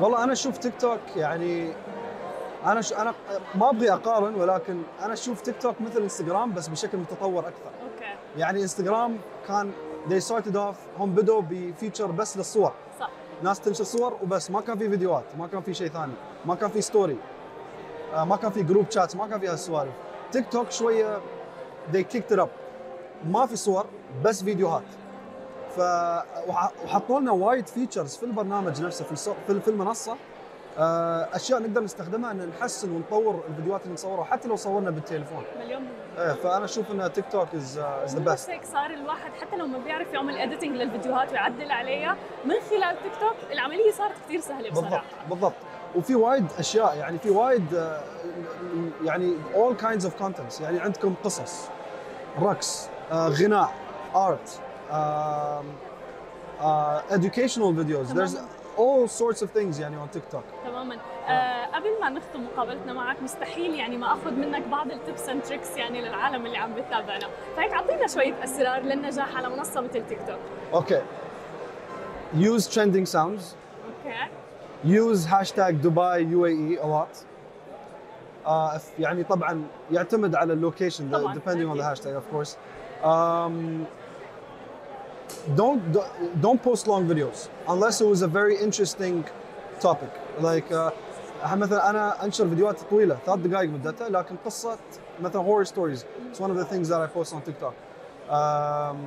والله 0.00 0.24
أنا 0.24 0.32
أشوف 0.32 0.58
تيك 0.58 0.72
توك 0.80 1.00
يعني 1.16 1.72
أنا 2.64 2.80
ش... 2.80 2.92
أنا 2.92 3.14
ما 3.54 3.70
أبغي 3.70 3.92
أقارن 3.92 4.34
ولكن 4.34 4.82
أنا 5.02 5.12
أشوف 5.12 5.40
تيك 5.40 5.62
توك 5.62 5.80
مثل 5.80 6.02
إنستغرام 6.02 6.52
بس 6.52 6.68
بشكل 6.68 6.98
متطور 6.98 7.40
أكثر. 7.40 7.70
أوكي. 7.82 8.14
يعني 8.36 8.62
إنستغرام 8.62 9.18
كان 9.48 9.72
they 10.08 10.22
started 10.28 10.54
off 10.54 11.00
هم 11.00 11.10
بدوا 11.10 11.42
ب 11.50 11.58
feature 11.58 12.10
بس 12.10 12.36
للصور. 12.36 12.72
صح. 13.00 13.10
ناس 13.42 13.60
تنشر 13.60 13.84
صور 13.84 14.18
وبس 14.22 14.50
ما 14.50 14.60
كان 14.60 14.78
في 14.78 14.90
فيديوهات 14.90 15.24
ما 15.38 15.46
كان 15.46 15.62
في 15.62 15.74
شيء 15.74 15.88
ثاني 15.88 16.12
ما 16.44 16.54
كان 16.54 16.70
في 16.70 16.80
story 16.80 17.16
ما 18.14 18.36
كان 18.36 18.50
في 18.50 18.62
group 18.62 18.90
chat 18.90 19.16
ما 19.16 19.26
كان 19.26 19.40
في 19.40 19.48
هالسوالف. 19.48 19.92
تيك 20.32 20.48
توك 20.52 20.70
شوية 20.70 21.18
they 21.92 22.02
kicked 22.14 22.34
it 22.36 22.40
up. 22.40 22.48
ما 23.26 23.46
في 23.46 23.56
صور 23.56 23.86
بس 24.24 24.44
فيديوهات. 24.44 24.82
ف 25.76 25.78
وح- 26.48 26.72
وحطوا 26.84 27.20
لنا 27.20 27.32
وايد 27.32 27.66
features 27.66 28.16
في 28.16 28.22
البرنامج 28.22 28.82
نفسه 28.82 29.04
في 29.04 29.12
السو- 29.12 29.34
في 29.46 29.68
المنصة. 29.68 30.16
آه، 30.78 31.28
أشياء 31.32 31.60
نقدر 31.62 31.80
نستخدمها 31.82 32.30
إن 32.30 32.50
نحسن 32.60 32.90
ونطور 32.92 33.44
الفيديوهات 33.48 33.82
اللي 33.82 33.94
نصورها 33.94 34.24
حتى 34.24 34.48
لو 34.48 34.56
صورنا 34.56 34.90
بالتليفون. 34.90 35.44
مليون 35.60 35.82
إيه 36.18 36.32
فأنا 36.32 36.64
أشوف 36.64 36.90
إن 36.90 37.12
تيك 37.12 37.24
توك 37.32 37.48
is 37.54 37.78
is 37.78 38.16
the 38.16 38.30
best 38.30 38.50
هيك 38.50 38.64
صار 38.64 38.90
الواحد 38.90 39.30
حتى 39.40 39.56
لو 39.56 39.66
ما 39.66 39.78
بيعرف 39.78 40.12
يعمل 40.12 40.38
editing 40.38 40.76
للفيديوهات 40.76 41.32
ويعدل 41.32 41.70
عليها 41.70 42.16
من 42.44 42.54
خلال 42.70 43.02
تيك 43.02 43.12
توك 43.20 43.52
العملية 43.52 43.90
صارت 43.92 44.14
كثير 44.26 44.40
سهلة 44.40 44.68
بالضبط 44.70 44.84
بصراحه 44.86 45.04
بالضبط. 45.30 45.52
وفي 45.96 46.14
وايد 46.14 46.46
أشياء 46.58 46.96
يعني 46.96 47.18
في 47.18 47.30
وايد 47.30 47.74
آه، 47.74 48.00
يعني 49.04 49.36
all 49.54 49.82
kinds 49.82 50.04
of 50.04 50.10
contents 50.24 50.60
يعني 50.60 50.80
عندكم 50.80 51.14
قصص 51.24 51.68
رقص 52.40 52.88
آه، 53.12 53.28
غناء 53.28 53.74
um, 54.14 55.66
uh, 56.60 57.00
educational 57.10 57.72
videos 57.72 58.12
there's 58.14 58.36
all 58.76 59.06
sorts 59.08 59.42
of 59.42 59.50
things 59.50 59.80
يعني 59.80 59.96
on 59.96 60.08
TikTok. 60.16 60.42
تماما. 60.64 60.98
آه 61.28 61.66
قبل 61.66 62.00
ما 62.00 62.08
نختم 62.08 62.44
مقابلتنا 62.44 62.92
معك 62.92 63.22
مستحيل 63.22 63.74
يعني 63.74 63.96
ما 63.96 64.12
أخذ 64.12 64.30
منك 64.32 64.62
بعض 64.62 64.90
ال 64.90 64.98
tips 64.98 65.28
and 65.28 65.42
tricks 65.42 65.76
يعني 65.76 66.00
للعالم 66.00 66.46
اللي 66.46 66.58
عم 66.58 66.74
بتابعنا 66.74 67.26
فهيك 67.56 67.72
أعطينا 67.72 68.06
شوية 68.06 68.44
أسرار 68.44 68.82
للنجاح 68.82 69.36
على 69.36 69.48
منصة 69.48 69.80
مثل 69.80 70.06
تيك 70.06 70.18
توك 70.26 70.82
okay. 70.84 71.02
Use 72.34 72.66
trending 72.66 73.06
sounds. 73.06 73.44
أوكي 73.86 74.41
use 74.85 75.25
hashtag 75.25 75.73
Dubai 75.81 76.17
UAE 76.37 76.77
a 76.83 76.87
lot 76.87 77.13
uh, 78.45 78.77
if- 78.77 78.99
يعني 78.99 79.23
طبعا 79.23 79.63
يعتمد 79.91 80.35
على 80.35 80.53
اللوكيشن 80.53 81.09
طبعاً، 81.11 81.33
depending 81.35 81.67
on 81.69 81.77
the 81.77 81.83
أكيد. 81.83 81.97
hashtag 81.97 82.15
of 82.17 82.31
course 82.31 82.55
um, 83.03 83.85
don't 85.55 85.81
don't 86.41 86.61
post 86.63 86.87
long 86.87 87.03
videos 87.07 87.49
unless 87.67 88.01
it 88.01 88.07
was 88.13 88.21
a 88.21 88.27
very 88.27 88.55
interesting 88.67 89.25
topic 89.79 90.11
like 90.39 90.71
uh, 90.71 90.91
مثلا 91.53 91.89
انا 91.89 92.23
انشر 92.25 92.49
فيديوهات 92.49 92.79
طويله 92.89 93.17
ثلاث 93.25 93.39
دقائق 93.39 93.69
مدتها 93.69 94.09
لكن 94.09 94.35
قصه 94.45 94.77
مثلا 95.21 95.43
horror 95.43 95.65
stories 95.67 95.99
it's 96.31 96.39
one 96.39 96.51
of 96.51 96.57
the 96.57 96.65
things 96.65 96.87
that 96.89 96.99
I 97.01 97.07
post 97.17 97.33
on 97.33 97.41
TikTok 97.41 97.73
um, 98.29 98.97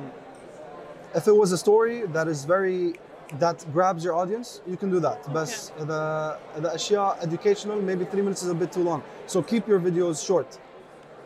if 1.15 1.27
it 1.27 1.35
was 1.35 1.51
a 1.51 1.57
story 1.57 1.97
that 2.15 2.27
is 2.27 2.45
very 2.45 2.93
that 3.39 3.65
grabs 3.73 4.03
your 4.03 4.15
audience 4.21 4.61
you 4.71 4.77
can 4.77 4.89
do 4.89 4.99
that 4.99 5.29
بس 5.29 5.71
اذا 5.81 6.37
اذا 6.57 6.75
اشياء 6.75 7.17
educational 7.21 7.79
maybe 7.89 8.05
three 8.05 8.21
minutes 8.21 8.43
is 8.43 8.49
a 8.49 8.59
bit 8.63 8.71
too 8.71 8.83
long 8.83 9.01
so 9.27 9.41
keep 9.41 9.67
your 9.67 9.79
videos 9.79 10.17
short 10.29 10.59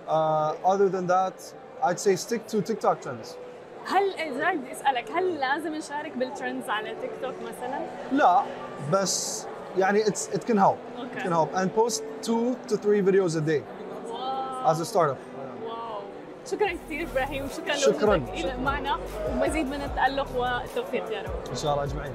uh, 0.07 0.71
other 0.73 0.88
than 0.89 1.07
that 1.07 1.53
I'd 1.83 1.99
say 1.99 2.15
stick 2.15 2.47
to 2.47 2.61
TikTok 2.61 3.01
trends 3.01 3.35
هل 3.85 4.13
اذا 4.13 4.53
بدي 4.53 4.71
اسالك 4.71 5.11
هل 5.11 5.39
لازم 5.39 5.75
نشارك 5.75 6.17
بالترندز 6.17 6.69
على 6.69 6.95
تيك 7.01 7.11
توك 7.21 7.33
مثلا؟ 7.41 7.79
لا 8.11 8.43
بس 8.91 9.45
يعني 9.77 10.03
it's 10.03 10.27
it 10.33 10.45
can 10.47 10.57
help 10.57 10.77
it 10.95 10.99
اوكي 10.99 11.19
can 11.19 11.31
help 11.31 11.55
and 11.55 11.69
post 11.75 12.03
two 12.21 12.55
to 12.67 12.77
three 12.77 13.01
videos 13.01 13.35
a 13.35 13.41
day 13.41 13.61
واو 14.11 14.73
as 14.73 14.79
a 14.79 14.85
startup 14.85 15.17
واو 15.28 15.28
شكرا 16.51 16.73
كثير 16.85 17.07
ابراهيم 17.11 17.45
وشكرا 17.45 17.75
شكراً. 17.75 18.17
لوجودك 18.17 18.35
إلى- 18.35 18.59
معنا 18.59 18.97
ومزيد 19.31 19.65
من 19.65 19.81
التالق 19.81 20.27
والتوفيق 20.38 21.11
يا 21.11 21.21
رب 21.21 21.49
ان 21.49 21.55
شاء 21.55 21.71
الله 21.73 21.83
اجمعين 21.83 22.11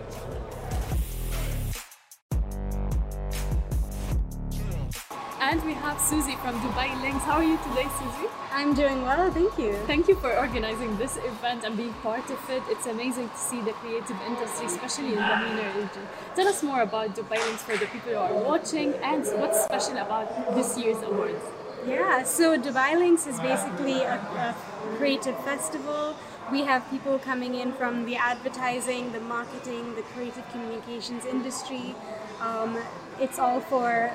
And 5.40 5.62
we 5.64 5.72
have 5.72 5.98
Susie 5.98 6.36
from 6.36 6.54
Dubai 6.60 6.88
Links. 7.00 7.24
How 7.24 7.36
are 7.38 7.42
you 7.42 7.56
today, 7.68 7.88
Susie? 7.98 8.28
I'm 8.52 8.74
doing 8.74 9.02
well, 9.02 9.30
thank 9.30 9.56
you. 9.58 9.72
Thank 9.86 10.06
you 10.06 10.14
for 10.16 10.30
organizing 10.36 10.98
this 10.98 11.16
event 11.16 11.64
and 11.64 11.76
being 11.78 11.94
part 12.02 12.28
of 12.30 12.50
it. 12.50 12.62
It's 12.68 12.86
amazing 12.86 13.30
to 13.30 13.38
see 13.38 13.60
the 13.62 13.72
creative 13.80 14.18
industry, 14.26 14.66
especially 14.66 15.12
in 15.14 15.22
the 15.30 15.36
MENA 15.44 15.66
region. 15.76 16.04
Tell 16.36 16.46
us 16.46 16.62
more 16.62 16.82
about 16.82 17.14
Dubai 17.16 17.38
Links 17.46 17.62
for 17.62 17.76
the 17.76 17.86
people 17.86 18.12
who 18.12 18.18
are 18.18 18.34
watching 18.52 18.92
and 19.02 19.24
what's 19.40 19.64
special 19.64 19.96
about 19.96 20.54
this 20.54 20.76
year's 20.76 21.02
awards. 21.02 21.42
Yeah, 21.87 22.23
so 22.23 22.57
Dubai 22.57 22.97
Links 22.97 23.27
is 23.27 23.39
basically 23.39 24.01
a, 24.01 24.15
a 24.15 24.55
creative 24.97 25.37
festival. 25.43 26.15
We 26.51 26.61
have 26.61 26.89
people 26.89 27.19
coming 27.19 27.55
in 27.55 27.73
from 27.73 28.05
the 28.05 28.15
advertising, 28.15 29.11
the 29.11 29.19
marketing, 29.19 29.95
the 29.95 30.01
creative 30.01 30.47
communications 30.51 31.25
industry. 31.25 31.95
Um, 32.41 32.77
it's 33.19 33.37
all 33.39 33.59
for 33.59 34.11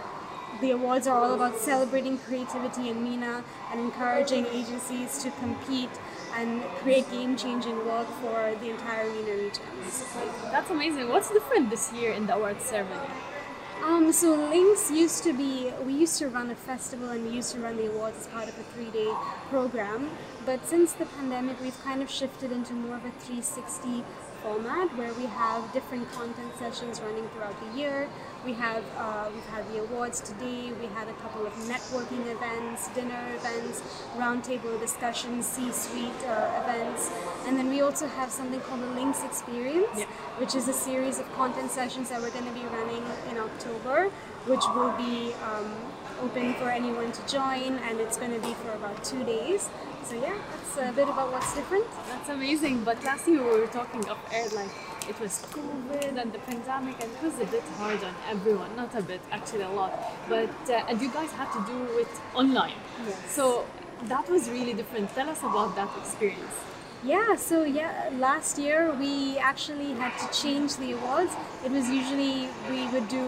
the 0.61 0.73
awards 0.73 1.07
are 1.07 1.17
all 1.17 1.35
about 1.35 1.57
celebrating 1.59 2.19
creativity 2.19 2.89
in 2.91 3.03
MENA 3.05 3.45
and 3.71 3.81
encouraging 3.81 4.47
agencies 4.47 5.23
to 5.23 5.31
compete 5.31 5.91
and 6.37 6.63
create 6.83 7.09
game-changing 7.11 7.87
work 7.87 8.09
for 8.21 8.55
the 8.61 8.71
entire 8.71 9.09
MENA 9.11 9.43
region. 9.45 9.63
That's 10.51 10.71
amazing. 10.71 11.09
What's 11.09 11.31
different 11.31 11.71
this 11.71 11.93
year 11.93 12.13
in 12.13 12.27
the 12.27 12.35
awards 12.35 12.65
ceremony? 12.65 13.09
Um, 13.83 14.13
so 14.13 14.35
Links 14.35 14.91
used 14.91 15.25
to 15.25 15.33
be, 15.33 15.71
we 15.87 15.95
used 15.95 16.19
to 16.19 16.29
run 16.29 16.51
a 16.51 16.55
festival 16.55 17.09
and 17.09 17.25
we 17.25 17.31
used 17.31 17.53
to 17.55 17.61
run 17.61 17.79
the 17.79 17.87
awards 17.87 18.19
as 18.19 18.27
part 18.27 18.49
of 18.49 18.59
a 18.59 18.63
three 18.75 18.91
day 18.91 19.11
program. 19.49 20.11
But 20.45 20.67
since 20.67 20.93
the 20.93 21.07
pandemic, 21.07 21.61
we've 21.63 21.83
kind 21.83 22.03
of 22.03 22.11
shifted 22.11 22.53
into 22.53 22.75
more 22.75 22.97
of 22.97 23.05
a 23.07 23.11
360 23.11 24.05
format 24.43 24.95
where 24.97 25.15
we 25.15 25.25
have 25.27 25.73
different 25.73 26.11
content 26.13 26.53
sessions 26.59 27.01
running 27.01 27.27
throughout 27.31 27.57
the 27.61 27.79
year. 27.79 28.09
We 28.45 28.55
have, 28.55 28.83
uh, 28.97 29.29
we've 29.35 29.45
had 29.47 29.71
the 29.71 29.81
awards 29.81 30.21
today, 30.21 30.73
we 30.81 30.87
had 30.95 31.09
a 31.09 31.13
couple 31.15 31.47
of 31.47 31.53
networking 31.69 32.27
events, 32.27 32.89
dinner 32.89 33.23
events, 33.37 33.83
roundtable 34.17 34.81
discussions, 34.81 35.45
C 35.47 35.71
suite 35.71 36.11
uh, 36.27 36.63
events. 36.63 37.11
And 37.47 37.59
then 37.59 37.69
we 37.69 37.83
also 37.83 38.07
have 38.07 38.31
something 38.31 38.61
called 38.61 38.81
the 38.81 38.93
Links 38.93 39.23
Experience, 39.25 40.05
which 40.39 40.55
is 40.55 40.69
a 40.69 40.73
series 40.73 41.19
of 41.19 41.31
content 41.35 41.71
sessions 41.71 42.09
that 42.09 42.23
we're 42.23 42.31
going 42.31 42.47
to 42.47 42.53
be 42.53 42.65
running 42.79 43.05
in 43.31 43.37
October, 43.37 44.09
which 44.47 44.65
will 44.75 44.93
be 44.97 45.35
um, 45.45 45.71
open 46.23 46.55
for 46.55 46.71
anyone 46.71 47.13
to 47.13 47.27
join, 47.27 47.77
and 47.89 48.01
it's 48.01 48.17
going 48.17 48.33
to 48.33 48.41
be 48.41 48.55
for 48.55 48.73
about 48.73 49.05
two 49.05 49.23
days. 49.25 49.69
So 50.05 50.15
yeah, 50.17 50.39
that's 50.51 50.91
a 50.91 50.93
bit 50.93 51.09
about 51.11 51.31
what's 51.31 51.55
different. 51.55 51.85
That's 52.09 52.31
amazing. 52.31 52.85
But 52.85 53.05
last 53.05 53.29
year 53.29 53.43
we 53.43 53.61
were 53.61 53.67
talking 53.67 54.09
of 54.09 54.17
air, 54.33 54.49
like 54.57 54.71
it 55.11 55.19
was 55.21 55.35
COVID 55.57 56.17
and 56.23 56.33
the 56.33 56.39
pandemic, 56.51 56.97
and 57.03 57.11
it 57.17 57.23
was 57.23 57.37
a 57.47 57.49
bit 57.57 57.67
hard 57.79 58.03
on 58.09 58.15
everyone. 58.31 58.71
Not 58.77 58.95
a 58.95 59.03
bit, 59.03 59.21
actually, 59.33 59.67
a 59.73 59.75
lot. 59.81 59.93
But 60.29 60.57
uh, 60.71 60.89
and 60.89 61.01
you 61.03 61.11
guys 61.19 61.33
had 61.33 61.51
to 61.57 61.61
do 61.73 61.79
it 61.99 62.13
online. 62.35 62.79
Yes. 63.07 63.19
So 63.37 63.67
that 64.05 64.29
was 64.31 64.49
really 64.49 64.75
different. 64.81 65.15
Tell 65.15 65.29
us 65.29 65.41
about 65.41 65.75
that 65.77 65.91
experience. 65.99 66.57
Yeah, 67.03 67.35
so 67.37 67.65
yeah, 67.65 68.11
last 68.19 68.59
year 68.59 68.93
we 68.93 69.39
actually 69.39 69.93
had 70.03 70.13
to 70.23 70.27
change 70.43 70.77
the 70.77 70.93
awards. 70.93 71.33
It 71.65 71.73
was 71.73 71.89
usually 71.89 72.49
we 72.71 72.81
would 72.93 73.09
do 73.09 73.25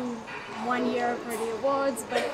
one 0.66 0.92
year 0.92 1.14
for 1.16 1.30
the 1.30 1.52
awards, 1.58 2.04
but 2.10 2.24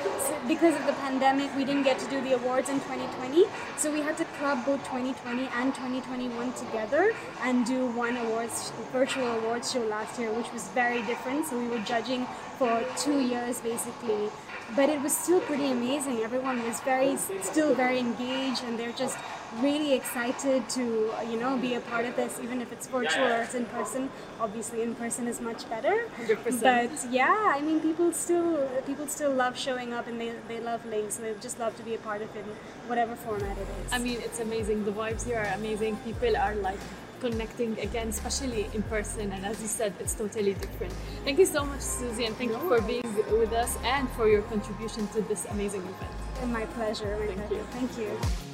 because 0.47 0.75
of 0.75 0.85
the 0.85 0.93
pandemic, 0.93 1.53
we 1.55 1.65
didn't 1.65 1.83
get 1.83 1.99
to 1.99 2.09
do 2.09 2.21
the 2.21 2.33
awards 2.33 2.69
in 2.69 2.79
2020. 2.81 3.45
So 3.77 3.91
we 3.91 4.01
had 4.01 4.17
to 4.17 4.25
club 4.37 4.65
both 4.65 4.83
2020 4.85 5.49
and 5.55 5.73
2021 5.73 6.53
together 6.53 7.11
and 7.41 7.65
do 7.65 7.87
one 7.87 8.17
awards 8.17 8.71
virtual 8.91 9.27
awards 9.39 9.71
show 9.71 9.83
last 9.85 10.19
year, 10.19 10.31
which 10.31 10.51
was 10.51 10.67
very 10.69 11.01
different. 11.03 11.45
So 11.47 11.57
we 11.57 11.67
were 11.67 11.79
judging 11.79 12.25
for 12.57 12.83
two 12.97 13.19
years 13.19 13.61
basically 13.61 14.29
but 14.75 14.89
it 14.89 15.01
was 15.01 15.15
still 15.15 15.39
pretty 15.41 15.71
amazing. 15.71 16.19
Everyone 16.19 16.63
was 16.63 16.79
very, 16.81 17.17
still 17.41 17.73
very 17.73 17.99
engaged, 17.99 18.63
and 18.63 18.77
they're 18.77 18.91
just 18.91 19.17
really 19.59 19.93
excited 19.93 20.69
to, 20.69 21.11
you 21.27 21.37
know, 21.39 21.57
be 21.57 21.73
a 21.73 21.79
part 21.79 22.05
of 22.05 22.15
this, 22.15 22.39
even 22.41 22.61
if 22.61 22.71
it's 22.71 22.87
virtual 22.87 23.25
or 23.25 23.41
it's 23.41 23.55
in 23.55 23.65
person. 23.65 24.09
Obviously, 24.39 24.81
in 24.81 24.95
person 24.95 25.27
is 25.27 25.41
much 25.41 25.67
better. 25.69 26.05
100%. 26.17 26.61
But 26.61 27.11
yeah, 27.11 27.53
I 27.55 27.61
mean, 27.61 27.79
people 27.79 28.11
still 28.11 28.69
people 28.85 29.07
still 29.07 29.31
love 29.31 29.57
showing 29.57 29.93
up, 29.93 30.07
and 30.07 30.21
they 30.21 30.33
they 30.47 30.59
love 30.59 30.85
links. 30.85 31.17
They 31.17 31.33
just 31.41 31.59
love 31.59 31.75
to 31.77 31.83
be 31.83 31.95
a 31.95 31.99
part 31.99 32.21
of 32.21 32.35
it, 32.35 32.39
in 32.39 32.55
whatever 32.87 33.15
format 33.15 33.57
it 33.57 33.67
is. 33.85 33.93
I 33.93 33.97
mean, 33.97 34.19
it's 34.21 34.39
amazing. 34.39 34.85
The 34.85 34.91
vibes 34.91 35.25
here 35.25 35.39
are 35.39 35.53
amazing. 35.55 35.97
People 35.97 36.37
are 36.37 36.55
like 36.55 36.79
connecting 37.19 37.79
again, 37.79 38.07
especially 38.09 38.69
in 38.73 38.81
person. 38.83 39.31
And 39.31 39.45
as 39.45 39.61
you 39.61 39.67
said, 39.67 39.93
it's 39.99 40.13
totally 40.13 40.53
different. 40.53 40.93
Thank 41.23 41.39
you 41.39 41.45
so 41.45 41.65
much, 41.65 41.81
Susie, 41.81 42.25
and 42.25 42.35
thank 42.35 42.51
you 42.51 42.59
for 42.67 42.81
being 42.81 43.03
with 43.31 43.53
us 43.53 43.77
and 43.83 44.09
for 44.11 44.27
your 44.27 44.41
contribution 44.43 45.07
to 45.09 45.21
this 45.21 45.45
amazing 45.45 45.81
event. 45.81 46.11
And 46.41 46.53
my 46.53 46.65
pleasure. 46.77 47.17
My 47.19 47.27
Thank 47.27 47.47
pleasure. 47.47 47.55
you. 47.55 47.63
Thank 47.71 47.97
you. 47.97 48.48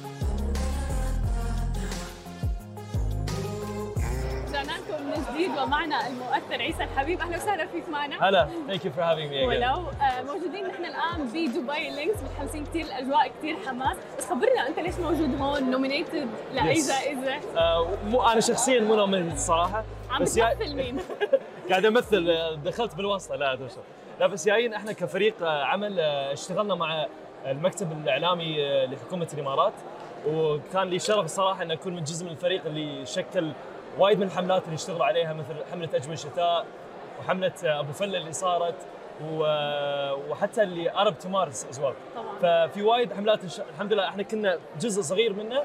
ومعنا 5.66 6.06
المؤثر 6.06 6.62
عيسى 6.62 6.84
الحبيب. 6.84 7.20
أهلا 7.20 7.36
وسهلا 7.36 7.66
فيك 7.66 7.88
معنا. 7.88 8.28
هلا. 8.28 8.48
ثانك 8.66 8.84
يو 8.84 8.92
فور 8.92 9.04
هافينج 9.04 9.30
مي 9.30 9.46
ولو 9.46 9.64
آه، 9.66 10.22
موجودين 10.22 10.66
نحن 10.66 10.84
الآن 10.84 11.24
بدبي 11.26 11.90
لينكس 11.90 12.18
متحمسين 12.22 12.64
كثير 12.66 12.84
الاجواء 12.84 13.28
كثير 13.38 13.56
حماس. 13.66 13.96
بس 14.18 14.26
خبرنا 14.26 14.66
أنت 14.68 14.78
ليش 14.78 14.94
موجود 14.94 15.40
هون؟ 15.40 15.70
Nominated 15.70 16.28
لأي 16.54 16.74
Yes. 16.74 16.88
جائزة؟ 16.88 17.40
مو 18.08 18.22
أنا 18.22 18.40
شخصيا 18.40 18.80
مو 18.80 18.94
nominated 18.94 19.32
الصراحه 19.32 19.84
عم 20.10 20.22
بس 20.22 20.36
يا- 20.36 20.54
بتمثل 20.54 20.76
مين؟ 20.76 20.98
قاعد 21.70 21.84
أمثل 21.86 22.30
آه، 22.30 22.54
دخلت 22.54 22.94
بالواسطة 22.94 23.36
لا 23.36 23.56
شو. 23.56 23.80
لا 24.20 24.26
بس 24.26 24.46
جايين 24.46 24.74
إحنا 24.74 24.92
كفريق 24.92 25.34
آه، 25.42 25.64
عمل 25.64 26.00
آه، 26.00 26.32
اشتغلنا 26.32 26.74
مع 26.74 27.06
المكتب 27.46 27.92
الإعلامي 27.92 28.66
آه، 28.66 28.86
لحكومة 28.86 29.28
الإمارات. 29.34 29.72
وكان 30.28 30.88
لي 30.88 30.98
شرف 30.98 31.24
الصراحه 31.24 31.62
إن 31.62 31.70
أكون 31.70 31.94
من 31.94 32.04
جزء 32.04 32.24
من 32.24 32.30
الفريق 32.30 32.66
اللي 32.66 33.06
شكل 33.06 33.52
وايد 33.98 34.18
من 34.18 34.26
الحملات 34.26 34.64
اللي 34.64 34.74
اشتغلوا 34.74 35.04
عليها 35.06 35.32
مثل 35.32 35.54
حملة 35.72 35.88
أجمل 35.94 36.18
شتاء 36.18 36.66
وحملة 37.20 37.52
آه، 37.64 37.80
أبو 37.80 37.92
فله 37.92 38.18
اللي 38.18 38.32
صارت 38.32 38.74
و- 39.24 40.12
وحتى 40.30 40.62
اللي 40.62 40.90
Arabs 40.90 41.18
to 41.18 41.28
Mars 41.28 41.78
طبعاً. 41.78 41.94
ففي 42.68 42.82
وايد 42.82 43.12
حملات 43.12 43.40
الحمد 43.74 43.92
لله 43.92 44.08
إحنا 44.08 44.22
كنا 44.22 44.58
جزء 44.80 45.02
صغير 45.02 45.32
منه 45.32 45.62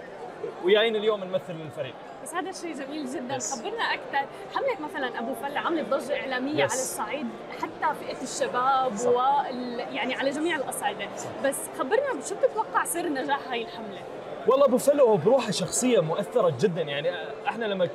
وجايين 0.63 0.96
اليوم 0.96 1.24
نمثل 1.24 1.54
الفريق 1.65 1.94
بس 2.24 2.34
هذا 2.34 2.50
الشيء 2.50 2.74
جميل 2.74 3.06
جدا 3.06 3.38
Yes. 3.39 3.54
خبرنا 3.60 3.84
أكثر 3.84 4.28
حملة 4.56 4.89
مثلا 4.89 5.20
أبو 5.20 5.34
فله 5.34 5.60
عملت 5.60 5.89
ضجة 5.89 6.20
إعلامية 6.20 6.56
Yes. 6.67 6.72
على 6.72 6.82
الصعيد 6.82 7.28
حتى 7.62 7.96
فئة 8.00 8.22
الشباب 8.24 8.96
صح. 8.96 9.10
وال... 9.10 9.80
يعني 9.80 10.15
على 10.15 10.30
جميع 10.30 10.56
الأصعدة 10.56 11.06
بس 11.46 11.58
خبرنا 11.80 12.22
شو 12.30 12.36
بتتوقع 12.36 12.86
سر 12.86 13.10
نجاح 13.10 13.39
هاي 13.52 13.62
الحملة 13.63 14.00
والله 14.48 14.65
أبو 14.65 14.78
فله 14.77 15.06
هو 15.06 15.17
بروحه 15.17 15.52
شخصية 15.52 16.00
مؤثرة 16.00 16.54
جدا 16.60 16.82
يعني 16.82 17.12
إحنا 17.48 17.65
لما. 17.65 17.89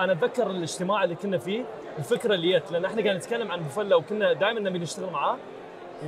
أنا 0.00 0.12
أتذكر 0.12 0.50
الاجتماع 0.50 1.04
اللي 1.04 1.14
كنا 1.14 1.38
فيه 1.38 1.64
الفكرة 1.98 2.34
اللي 2.34 2.58
جت 2.58 2.72
لأن 2.72 2.84
إحنا 2.84 3.02
قاعد 3.02 3.16
نتكلم 3.16 3.52
عن 3.52 3.58
ابو 3.58 3.68
فلو 3.68 3.98
وكنا 3.98 4.32
دائما 4.32 4.60
نبي 4.60 4.78
نشتغل 4.78 5.10
معاه. 5.10 5.36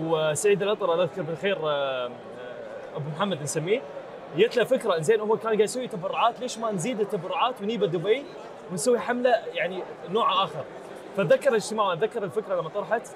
وسعيد 0.01 0.63
الأطر 0.63 0.93
الله 0.93 1.03
يذكر 1.05 1.23
بالخير 1.23 1.59
آه، 1.63 2.07
آه، 2.07 2.11
أبو 2.97 3.11
محمد 3.17 3.43
نسميه 3.43 3.81
جت 4.37 4.57
له 4.57 4.65
فكرة 4.65 4.99
زين 4.99 5.21
هو 5.21 5.37
كان 5.37 5.45
قاعد 5.47 5.61
يسوي 5.61 5.89
تبرعات 5.89 6.41
ليش 6.41 6.59
ما 6.59 6.71
نزيد 6.73 7.01
التبرعات 7.01 7.61
ونجيبه 7.61 7.87
دبي 7.87 8.25
ونسوي 8.71 8.99
حملة 8.99 9.35
يعني 9.55 9.83
نوع 10.11 10.45
آخر؟ 10.45 10.65
فأتذكر 11.17 11.51
الاجتماع 11.51 11.93
أتذكر 11.93 12.25
الفكرة 12.25 12.61
لما 12.61 12.69
طرحت. 12.69 13.09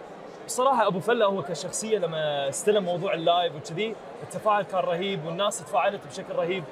بصراحة 0.47 0.87
أبو 0.87 1.01
فله 1.01 1.27
هو 1.27 1.43
كشخصية 1.43 1.99
لما 1.99 2.49
استلم 2.49 2.85
موضوع 2.85 3.15
اللايف 3.15 3.53
وكذي 3.57 3.95
التفاعل 4.23 4.62
كان 4.62 4.81
رهيب 4.81 5.27
والناس 5.27 5.59
تفاعلت 5.59 6.01
بشكل 6.07 6.35
رهيب. 6.35 6.65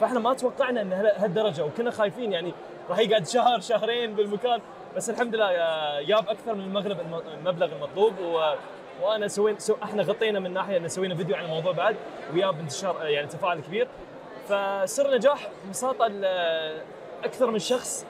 فإحنا 0.00 0.18
ما 0.20 0.34
توقعنا 0.34 0.80
إن 0.82 0.92
هال- 0.92 1.12
هالدرجة 1.16 1.64
وكنا 1.64 1.90
خايفين 1.90 2.32
يعني 2.32 2.52
راح 2.90 2.98
يقعد 2.98 3.26
شهر 3.26 3.60
شهرين 3.60 4.14
بالمكان. 4.14 4.60
بس 4.96 5.10
الحمد 5.10 5.34
لله 5.34 5.50
آه، 5.50 6.00
جاب 6.02 6.28
أكثر 6.28 6.54
من 6.54 6.64
المغرب 6.64 7.00
الم- 7.00 7.22
المبلغ 7.38 7.72
المطلوب 7.72 8.18
و 8.18 8.54
وأنا 9.02 9.28
سوينا 9.28 9.58
so 9.58 9.74
إحنا 9.82 10.02
غطينا 10.02 10.38
من 10.40 10.52
ناحية 10.54 10.76
إن 10.76 10.88
سوينا 10.88 11.14
فيديو 11.14 11.36
عن 11.36 11.44
الموضوع 11.44 11.72
بعد 11.72 11.96
وياب 12.34 12.58
انتشار 12.60 13.02
آه، 13.02 13.04
يعني 13.04 13.26
تفاعل 13.26 13.60
كبير. 13.60 13.88
فسر 14.48 15.14
نجاح 15.14 15.48
ببساطه 15.66 16.06
ال- 16.06 16.82
أكثر 17.24 17.50
من 17.50 17.58
شخص 17.58 18.06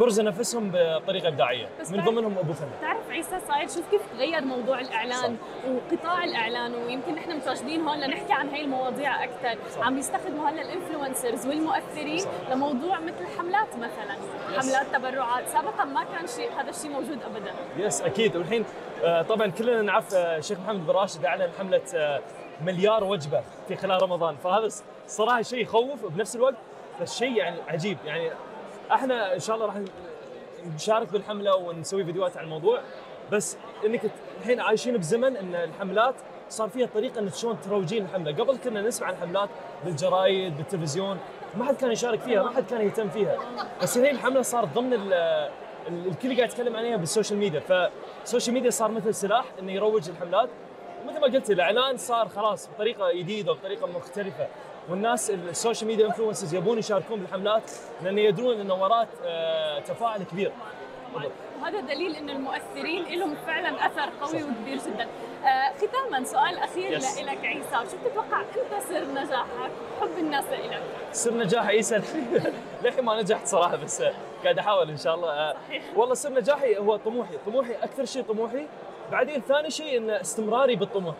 برزوا 0.00 0.24
نفسهم 0.24 0.70
بطريقة 0.74 1.28
إبداعية. 1.28 1.66
من 1.90 2.04
ضمنهم 2.04 2.38
أبو 2.38 2.52
فهد 2.52 2.68
بتعرف 2.78 3.10
عيسى 3.10 3.40
صاير 3.48 3.68
شوف 3.68 3.90
كيف 3.90 4.00
تغير 4.12 4.44
موضوع 4.44 4.80
الإعلان 4.80 5.36
وقطاع 5.68 6.24
الإعلان 6.24 6.74
ويمكن 6.74 7.14
نحن 7.14 7.36
متواجدين 7.36 7.80
هون 7.80 7.98
لنحكي 8.00 8.32
عن 8.32 8.48
هاي 8.48 8.60
المواضيع 8.64 9.24
أكثر 9.24 9.58
صح. 9.70 9.86
عم 9.86 9.98
يستخدموا 9.98 10.48
هلا 10.50 10.62
ال 10.62 10.69
influencers 10.69 11.46
والمؤثرين 11.46 12.18
صح. 12.18 12.28
لموضوع 12.50 13.00
مثل 13.00 13.26
حملات 13.38 13.76
مثلا 13.76 14.14
Yes. 14.54 14.58
حملات 14.58 14.86
تبرعات. 14.92 15.48
سابقا 15.48 15.84
ما 15.84 16.04
كان 16.04 16.26
شيء 16.26 16.50
هذا 16.60 16.70
الشيء 16.70 16.90
موجود 16.90 17.18
ابدا. 17.22 17.52
يس 17.76 18.00
أكيد. 18.02 18.36
والحين 18.36 18.64
آه، 19.04 19.22
طبعا 19.22 19.46
كلنا 19.50 19.82
نعرف 19.82 20.14
آه، 20.14 20.36
الشيخ 20.36 20.58
محمد 20.60 20.86
بن 20.86 20.90
راشد 20.92 21.24
أعلن 21.24 21.48
حملة 21.58 21.80
آه، 21.94 22.20
مليار 22.64 23.04
وجبة 23.04 23.42
في 23.68 23.76
خلال 23.76 24.02
رمضان. 24.02 24.36
فهذا 24.36 24.68
صراحة 25.06 25.42
شيء 25.42 25.62
يخوف 25.62 26.04
وبنفس 26.04 26.36
الوقت 26.36 26.54
بس 27.00 27.18
شيء 27.18 27.36
يعني 27.36 27.56
عجيب. 27.68 27.98
يعني 28.06 28.30
إحنا 28.92 29.34
ان 29.34 29.40
شاء 29.40 29.56
الله 29.56 29.66
راح 29.66 29.74
نشارك 30.74 31.12
بالحملة 31.12 31.56
ونسوي 31.56 32.04
فيديوهات 32.04 32.36
عن 32.36 32.44
الموضوع. 32.44 32.80
بس 33.32 33.56
انك 33.86 34.10
الحين 34.40 34.60
عايشين 34.60 34.96
بزمن 34.96 35.36
ان 35.36 35.54
الحملات 35.54 36.14
صار 36.48 36.68
فيها 36.68 36.86
طريقة 36.86 37.18
انك 37.20 37.34
شلون 37.34 37.60
تروجين 37.60 38.04
الحملة، 38.04 38.32
قبل 38.32 38.56
كنا 38.56 38.82
نسمع 38.82 39.08
عن 39.08 39.16
حملات 39.16 39.48
بالجرايد 39.84 40.56
بالتلفزيون 40.56 41.18
ما 41.56 41.64
حد 41.64 41.76
كان 41.76 41.90
يشارك 41.92 42.20
فيها، 42.20 42.42
ما 42.42 42.50
حد 42.50 42.64
كان 42.66 42.80
يهتم 42.80 43.08
فيها، 43.08 43.36
بس 43.82 43.96
الحين 43.96 44.14
الحملة 44.14 44.42
صارت 44.42 44.68
ضمن 44.74 44.92
ال- 44.94 45.12
ال- 45.88 46.06
الكل 46.06 46.36
قاعد 46.36 46.48
يتكلم 46.50 46.76
عليها 46.76 46.96
بال 46.96 47.06
social 47.06 47.38
media، 47.38 47.60
فال 47.60 47.83
social 47.83 48.54
media 48.54 48.70
صار 48.70 48.90
مثل 48.90 49.14
سلاح 49.14 49.44
إنه 49.58 49.72
يروج 49.72 50.08
الحملات. 50.08 50.48
مثل 51.06 51.20
ما 51.20 51.26
قلت 51.26 51.50
الإعلان 51.50 51.96
صار 51.96 52.28
خلاص 52.28 52.68
بطريقة 52.68 53.12
جديدة 53.12 53.52
وبطريقة 53.52 53.86
مختلفة. 53.86 54.46
والناس 54.88 55.30
ال 55.30 55.38
social 55.38 55.88
media 55.88 56.06
influencers 56.06 56.54
يبون 56.54 56.78
يشاركون 56.78 57.20
بالحملات 57.20 57.70
لأن 58.02 58.18
يدرون 58.18 58.60
ان 58.60 58.70
وراء 58.70 59.08
آه، 59.24 59.78
تفاعل 59.80 60.22
كبير. 60.22 60.52
وهذا 61.62 61.80
دليل 61.80 62.16
انه 62.16 62.32
المؤثرين 62.32 63.18
لهم 63.18 63.34
فعلا 63.46 63.86
أثر 63.86 64.10
قوي 64.22 64.42
وكبير 64.42 64.78
جدا. 64.78 65.06
آه 65.44 65.72
ختاما 65.76 66.24
سؤال 66.24 66.58
أخير 66.58 67.00
Yes. 67.00 67.20
لك 67.22 67.44
عيسى. 67.44 67.90
شو 67.90 67.96
بتتوقع 68.08 68.40
انت 68.40 68.82
سر 68.88 69.04
نجاحك؟ 69.04 69.70
حب 70.00 70.18
الناس 70.18 70.44
لك 70.44 70.82
سر 71.12 71.34
نجاح 71.34 71.66
عيسى؟ 71.66 72.00
للحين 72.84 73.04
ما 73.04 73.20
نجحت 73.22 73.46
صراحة 73.46 73.76
بس 73.76 74.02
قاعد 74.42 74.58
أحاول 74.58 74.90
إن 74.90 74.96
شاء 74.96 75.14
الله. 75.14 75.28
آه، 75.30 75.56
والله 75.96 76.14
سر 76.14 76.30
نجاحي 76.32 76.78
هو 76.78 76.96
طموحي. 76.96 77.34
طموحي 77.46 77.72
أكثر 77.82 78.04
شيء 78.04 78.22
طموحي 78.22 78.66
بعدين 79.12 79.40
ثاني 79.40 79.70
شيء 79.70 79.98
إن 79.98 80.10
استمراري 80.10 80.76
بالطموح. 80.76 81.14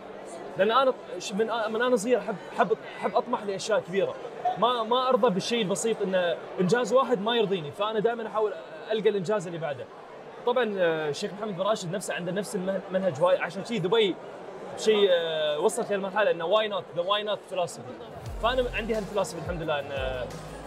لأن 0.57 0.71
أنا 0.71 0.93
من 1.33 1.47
من 1.73 1.81
أنا 1.81 1.95
صغير 1.95 2.19
احب 2.19 2.35
احب 2.55 2.71
أحب 2.99 3.15
أطمح 3.15 3.43
لأشياء 3.43 3.79
كبيرة 3.79 4.15
ما 4.57 4.83
ما 4.83 5.09
أرضى 5.09 5.29
بالشيء 5.29 5.61
البسيط 5.61 6.01
إن 6.01 6.35
إنجاز 6.61 6.93
واحد 6.93 7.21
ما 7.21 7.35
يرضيني 7.35 7.71
فأنا 7.71 7.99
دائما 7.99 8.27
أحاول 8.27 8.53
ألقى 8.91 9.09
الإنجاز 9.09 9.47
اللي 9.47 9.59
بعده 9.59 9.85
طبعا 10.45 10.75
آه، 10.77 11.09
الشيخ 11.09 11.31
محمد 11.33 11.55
بن 11.55 11.61
راشد 11.61 11.91
نفسه 11.91 12.13
عنده 12.13 12.31
نفس 12.31 12.55
المنهج 12.55 13.21
واي 13.21 13.37
عشان 13.37 13.65
شيء 13.65 13.81
دبي 13.81 14.15
شيء 14.77 15.07
آه، 15.11 15.59
وصلت 15.59 15.91
للمرحلة 15.91 16.31
إنه 16.31 16.45
why 16.45 16.67
not 16.67 16.83
the 16.95 17.01
why 17.01 17.23
not 17.23 17.39
philosophy 17.49 17.81
فأنا 18.43 18.63
عندي 18.73 18.95
هالفلسفة 18.95 19.39
الحمد 19.39 19.61
لله 19.61 19.79
إن 19.79 19.91
آه، 19.91 20.25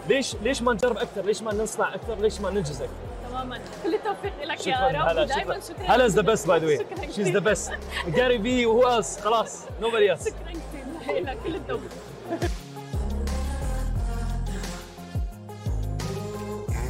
ليش 0.09 0.37
ليش 0.37 0.63
ما 0.63 0.73
نجرب 0.73 0.97
أكثر؟ 0.97 1.25
ليش 1.25 1.43
ما 1.43 1.55
نصنع 1.55 1.95
أكثر؟ 1.95 2.15
ليش 2.15 2.41
ما 2.41 2.51
ننجز 2.51 2.83
أكثر؟ 2.83 3.08
تماما 3.30 3.60
كل 3.84 3.96
التوفيق 3.96 4.34
لك 4.44 4.68
يا 4.68 4.76
شكرا 4.76 4.88
رب 4.88 4.96
هلا 4.96 5.22
ودائما 5.22 5.60
شكرا 5.60 5.60
شكرا 5.60 5.96
هلا 5.96 6.06
از 6.06 6.16
ذا 6.16 6.22
بيست 6.22 6.48
باي 6.48 6.60
ذا 6.60 6.68
واي 6.68 6.78
شكراً 6.78 7.12
شيز 7.12 7.28
ذا 7.30 7.40
بيست 7.40 7.74
جاري 8.08 8.38
بي 8.38 8.66
وهو 8.66 8.96
ايلس 8.96 9.20
خلاص 9.20 9.66
نوبدي 9.82 10.12
ايلس 10.12 10.26
شكرا 10.28 10.62
كثير 11.02 11.24
لك 11.24 11.38
كل 11.44 11.56
التوفيق 11.56 11.92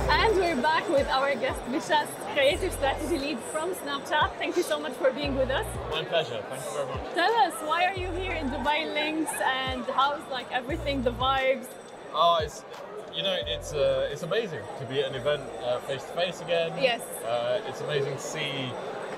And 0.09 0.35
we're 0.35 0.61
back 0.61 0.87
with 0.89 1.07
our 1.07 1.33
guest 1.35 1.61
Vishas, 1.71 2.09
creative 2.33 2.73
strategy 2.73 3.17
lead 3.17 3.39
from 3.51 3.73
Snapchat. 3.73 4.29
Thank 4.37 4.57
you 4.57 4.63
so 4.63 4.77
much 4.79 4.93
for 4.93 5.11
being 5.11 5.35
with 5.35 5.49
us. 5.49 5.65
My 5.91 6.03
pleasure. 6.03 6.41
Thank 6.49 6.63
you 6.65 6.71
very 6.77 6.87
much. 6.87 7.13
Tell 7.15 7.33
us 7.45 7.53
why 7.69 7.85
are 7.85 7.97
you 8.03 8.09
here 8.11 8.33
in 8.33 8.49
Dubai 8.49 8.79
Links 8.93 9.31
and 9.63 9.83
how's 9.85 10.25
like 10.29 10.49
everything, 10.51 11.03
the 11.03 11.11
vibes? 11.11 11.67
Oh, 12.13 12.39
it's 12.43 12.63
you 13.18 13.24
know 13.24 13.36
it's 13.48 13.74
uh, 13.74 14.08
it's 14.12 14.22
amazing 14.22 14.62
to 14.78 14.86
be 14.86 15.02
at 15.02 15.10
an 15.10 15.16
event 15.16 15.42
face 15.88 16.04
to 16.04 16.12
face 16.12 16.40
again. 16.40 16.70
Yes. 16.80 17.02
Uh, 17.26 17.60
it's 17.66 17.80
amazing 17.80 18.14
to 18.14 18.22
see 18.22 18.70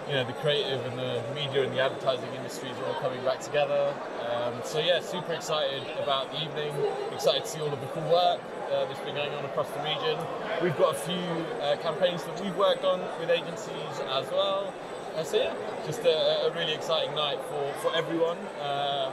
you 0.09 0.15
know 0.15 0.25
the 0.25 0.33
creative 0.41 0.85
and 0.87 0.99
the 0.99 1.23
media 1.35 1.63
and 1.63 1.73
the 1.73 1.81
advertising 1.81 2.33
industries 2.35 2.73
all 2.87 2.95
coming 2.95 3.23
back 3.25 3.41
together. 3.41 3.95
Um, 4.33 4.55
so 4.65 4.79
yeah, 4.81 5.01
super 5.01 5.35
excited 5.35 5.83
about 6.03 6.33
the 6.33 6.43
evening. 6.43 6.73
Excited 7.13 7.45
to 7.45 7.49
see 7.49 7.61
all 7.61 7.73
of 7.73 7.81
the 7.81 7.87
cool 7.89 8.11
work 8.11 8.41
uh, 8.73 8.87
that's 8.87 9.01
been 9.01 9.15
going 9.15 9.33
on 9.35 9.45
across 9.45 9.69
the 9.71 9.83
region. 9.83 10.17
We've 10.63 10.77
got 10.79 10.97
a 10.97 10.99
few 10.99 11.27
uh, 11.61 11.77
campaigns 11.77 12.25
that 12.25 12.41
we've 12.43 12.57
worked 12.57 12.85
on 12.85 13.01
with 13.21 13.29
agencies 13.29 13.95
as 14.09 14.31
well. 14.33 14.73
Uh, 15.17 15.25
so 15.25 15.37
yeah, 15.37 15.55
just 15.85 16.01
a, 16.05 16.47
a 16.47 16.51
really 16.55 16.73
exciting 16.73 17.15
night 17.15 17.39
for, 17.51 17.73
for 17.83 17.95
everyone, 17.95 18.39
uh, 18.63 19.13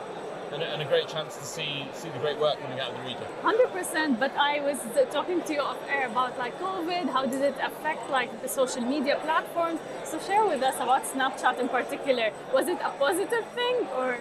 and, 0.53 0.61
a, 0.63 0.65
and 0.73 0.81
a 0.81 0.85
great 0.85 1.07
chance 1.07 1.35
to 1.37 1.43
see 1.43 1.87
see 1.93 2.09
the 2.09 2.19
great 2.19 2.39
work 2.39 2.59
coming 2.61 2.79
out 2.79 2.91
of 2.91 2.97
the 2.97 3.03
region. 3.03 3.23
Hundred 3.41 3.71
percent. 3.71 4.19
But 4.19 4.31
I 4.35 4.59
was 4.61 4.77
talking 5.11 5.41
to 5.41 5.53
you 5.53 5.61
off 5.61 5.77
air 5.89 6.07
about 6.07 6.37
like 6.37 6.57
COVID. 6.59 7.09
How 7.09 7.25
did 7.25 7.41
it 7.41 7.55
affect 7.61 8.09
like 8.09 8.41
the 8.41 8.49
social 8.49 8.81
media 8.81 9.19
platforms? 9.23 9.79
So 10.03 10.19
share 10.19 10.45
with 10.45 10.61
us 10.63 10.75
about 10.75 11.03
Snapchat 11.05 11.59
in 11.59 11.69
particular. 11.69 12.31
Was 12.53 12.67
it 12.67 12.79
a 12.83 12.91
positive 12.91 13.45
thing 13.59 13.75
or? 13.95 14.19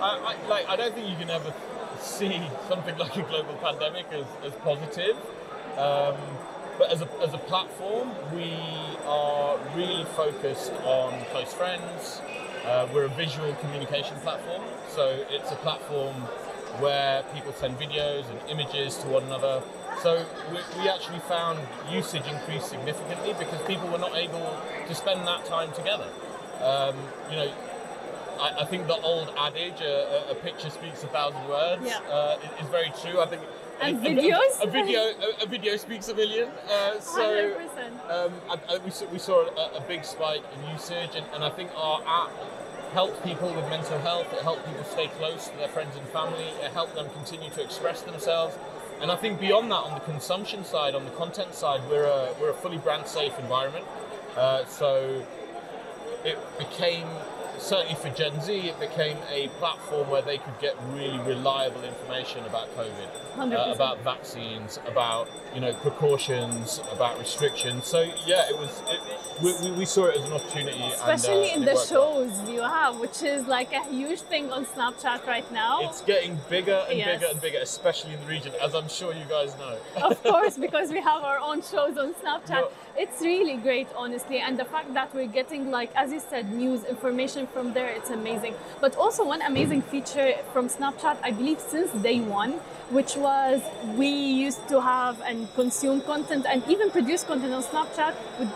I, 0.00 0.34
I, 0.34 0.48
like, 0.48 0.66
I 0.68 0.76
don't 0.76 0.94
think 0.94 1.08
you 1.08 1.16
can 1.16 1.30
ever 1.30 1.52
see 2.00 2.40
something 2.68 2.96
like 3.04 3.16
a 3.16 3.22
global 3.22 3.54
pandemic 3.54 4.06
as, 4.12 4.26
as 4.44 4.52
positive. 4.60 5.16
Um, 5.76 6.16
but 6.78 6.90
as 6.90 7.02
a, 7.02 7.08
as 7.22 7.34
a 7.34 7.38
platform, 7.38 8.10
we 8.34 8.54
are 9.04 9.58
really 9.76 10.04
focused 10.16 10.72
on 10.84 11.12
close 11.26 11.52
friends. 11.52 12.22
Uh, 12.64 12.86
we're 12.92 13.04
a 13.04 13.08
visual 13.08 13.54
communication 13.54 14.16
platform, 14.20 14.62
so 14.88 15.24
it's 15.30 15.50
a 15.50 15.56
platform 15.56 16.14
where 16.78 17.22
people 17.34 17.52
send 17.52 17.78
videos 17.78 18.24
and 18.30 18.38
images 18.50 18.96
to 18.98 19.08
one 19.08 19.22
another. 19.24 19.62
So 20.02 20.24
we, 20.50 20.58
we 20.80 20.88
actually 20.88 21.18
found 21.20 21.58
usage 21.90 22.22
increase 22.30 22.64
significantly 22.64 23.34
because 23.38 23.60
people 23.66 23.88
were 23.88 23.98
not 23.98 24.14
able 24.16 24.56
to 24.86 24.94
spend 24.94 25.26
that 25.26 25.44
time 25.46 25.72
together. 25.72 26.06
Um, 26.62 26.94
you 27.30 27.36
know, 27.36 27.52
I, 28.38 28.60
I 28.60 28.64
think 28.66 28.86
the 28.86 28.96
old 29.00 29.32
adage, 29.36 29.80
a, 29.80 30.28
a- 30.28 30.32
a 30.32 30.34
picture 30.36 30.70
speaks 30.70 31.02
a 31.02 31.08
thousand 31.08 31.46
words, 31.48 31.82
Yeah. 31.84 31.98
uh, 32.10 32.38
is 32.60 32.68
very 32.68 32.92
true. 33.02 33.20
I 33.20 33.26
think 33.26 33.42
And 33.80 33.96
a- 33.96 34.00
a- 34.00 34.14
videos? 34.14 34.62
A, 34.62 34.66
video, 34.70 35.00
a, 35.00 35.44
a 35.44 35.46
video 35.46 35.76
speaks 35.76 36.08
a 36.08 36.14
million. 36.14 36.48
Uh, 36.70 37.00
so 37.00 37.54
um, 38.10 38.32
I, 38.48 38.74
I, 38.74 38.78
we, 38.84 38.90
saw, 38.90 39.06
we 39.06 39.18
saw 39.18 39.46
a, 39.46 39.78
a 39.78 39.80
big 39.88 40.04
spike 40.04 40.42
in 40.54 40.70
usage, 40.70 41.16
and, 41.16 41.26
and 41.34 41.44
I 41.44 41.50
think 41.50 41.70
our 41.76 42.02
app 42.06 42.30
helped 42.92 43.22
people 43.24 43.48
with 43.54 43.68
mental 43.68 43.98
health. 44.00 44.32
It 44.32 44.42
helped 44.42 44.66
people 44.66 44.84
stay 44.84 45.08
close 45.08 45.48
to 45.48 45.56
their 45.56 45.68
friends 45.68 45.96
and 45.96 46.06
family. 46.08 46.48
It 46.62 46.72
helped 46.72 46.94
them 46.94 47.08
continue 47.14 47.50
to 47.50 47.62
express 47.62 48.02
themselves. 48.02 48.56
And 49.00 49.10
I 49.10 49.16
think 49.16 49.40
beyond 49.40 49.70
that, 49.70 49.76
on 49.76 49.94
the 49.94 50.00
consumption 50.04 50.64
side, 50.64 50.94
on 50.94 51.04
the 51.04 51.10
content 51.12 51.54
side, 51.54 51.80
we're 51.88 52.04
a, 52.04 52.34
we're 52.40 52.50
a 52.50 52.54
fully 52.54 52.78
brand 52.78 53.06
safe 53.06 53.38
environment. 53.38 53.86
Uh, 54.36 54.64
so 54.66 55.24
it 56.24 56.38
became 56.58 57.06
certainly 57.60 57.94
for 57.94 58.08
Gen 58.10 58.40
Z, 58.40 58.52
it 58.52 58.80
became 58.80 59.18
a 59.30 59.48
platform 59.58 60.08
where 60.10 60.22
they 60.22 60.38
could 60.38 60.58
get 60.60 60.74
really 60.92 61.18
reliable 61.20 61.84
information 61.84 62.44
about 62.46 62.68
COVID, 62.76 63.52
uh, 63.52 63.72
about 63.72 64.02
vaccines, 64.02 64.78
about 64.86 65.28
you 65.54 65.60
know 65.60 65.72
precautions, 65.74 66.80
about 66.92 67.18
restrictions. 67.18 67.86
So 67.86 68.00
yeah, 68.26 68.48
it 68.48 68.58
was. 68.58 68.82
It, 68.88 69.00
we, 69.42 69.70
we, 69.70 69.78
we 69.78 69.84
saw 69.84 70.06
it 70.06 70.16
as 70.16 70.24
an 70.26 70.32
opportunity, 70.32 70.82
Especially 70.82 71.50
and, 71.50 71.62
in 71.62 71.68
uh, 71.68 71.72
it 71.72 71.74
the 71.74 71.86
shows 71.86 72.48
you 72.48 72.60
have, 72.60 72.98
which 72.98 73.22
is 73.22 73.46
like 73.46 73.72
a 73.72 73.82
huge 73.84 74.20
thing 74.20 74.50
on 74.52 74.66
Snapchat 74.66 75.26
right 75.26 75.50
now. 75.52 75.80
It's 75.88 76.02
getting 76.02 76.38
bigger 76.48 76.84
and 76.88 76.98
Yes. 76.98 77.20
bigger 77.20 77.30
and 77.30 77.40
bigger, 77.40 77.58
especially 77.62 78.12
in 78.14 78.20
the 78.20 78.26
region, 78.26 78.52
as 78.60 78.74
I'm 78.74 78.88
sure 78.88 79.14
you 79.14 79.24
guys 79.28 79.56
know. 79.58 79.78
of 80.02 80.22
course, 80.30 80.58
because 80.58 80.90
we 80.90 81.00
have 81.00 81.22
our 81.22 81.38
own 81.38 81.62
shows 81.62 81.96
on 81.96 82.14
Snapchat. 82.14 82.50
No. 82.50 82.68
It's 82.96 83.20
really 83.22 83.56
great, 83.56 83.88
honestly. 83.96 84.40
And 84.40 84.58
the 84.58 84.64
fact 84.64 84.92
that 84.94 85.14
we're 85.14 85.26
getting, 85.26 85.70
like, 85.70 85.90
as 85.94 86.12
you 86.12 86.20
said, 86.20 86.52
news, 86.52 86.84
information 86.84 87.46
from 87.52 87.72
there, 87.72 87.88
it's 87.88 88.10
amazing. 88.10 88.54
But 88.80 88.96
also, 88.96 89.24
one 89.26 89.42
amazing 89.42 89.82
feature 89.82 90.34
from 90.52 90.68
Snapchat, 90.68 91.18
I 91.22 91.30
believe, 91.30 91.60
since 91.60 91.90
day 92.02 92.20
one, 92.20 92.52
which 92.90 93.16
was 93.16 93.60
we 93.96 94.08
used 94.08 94.66
to 94.68 94.80
have 94.80 95.20
and 95.22 95.52
consume 95.54 96.00
content 96.02 96.46
and 96.48 96.62
even 96.68 96.90
produce 96.90 97.24
content 97.24 97.52
on 97.52 97.62
Snapchat 97.62 98.14
with 98.38 98.50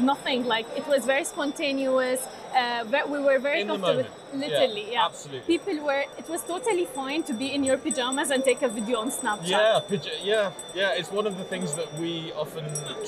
nothing. 0.00 0.44
Like, 0.46 0.66
it 0.76 0.86
was 0.86 1.04
very 1.04 1.24
spontaneous. 1.24 2.20
Uh, 2.54 2.84
we 3.08 3.20
were 3.20 3.38
very 3.38 3.60
In 3.62 3.68
comfortable. 3.68 4.02
moment. 4.02 4.14
Yeah, 4.32 4.38
Literally, 4.48 4.92
yeah. 4.92 5.06
absolutely. 5.06 5.58
People 5.58 5.84
were, 5.84 6.04
it 6.18 6.28
was 6.28 6.42
totally 6.44 6.84
fine 6.84 7.22
to 7.24 7.32
be 7.32 7.52
in 7.54 7.62
your 7.64 7.76
pajamas 7.78 8.30
and 8.30 8.44
take 8.44 8.62
a 8.62 8.68
video 8.68 8.98
on 9.00 9.10
Snapchat. 9.10 9.48
Yeah, 9.48 9.80
yeah, 10.22 10.50
yeah. 10.74 10.92
It's 10.98 11.10
one 11.12 11.26
of 11.26 11.36
the 11.38 11.44
things 11.44 11.74
that 11.74 11.92
we 11.98 12.32
often 12.32 12.64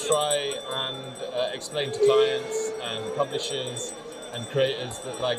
try 0.09 0.55
and 0.87 0.97
uh, 1.35 1.51
explain 1.53 1.91
to 1.93 1.99
clients 1.99 2.71
and 2.83 3.15
publishers 3.17 3.93
and 4.35 4.49
creators 4.51 4.99
that 5.01 5.21
like 5.21 5.39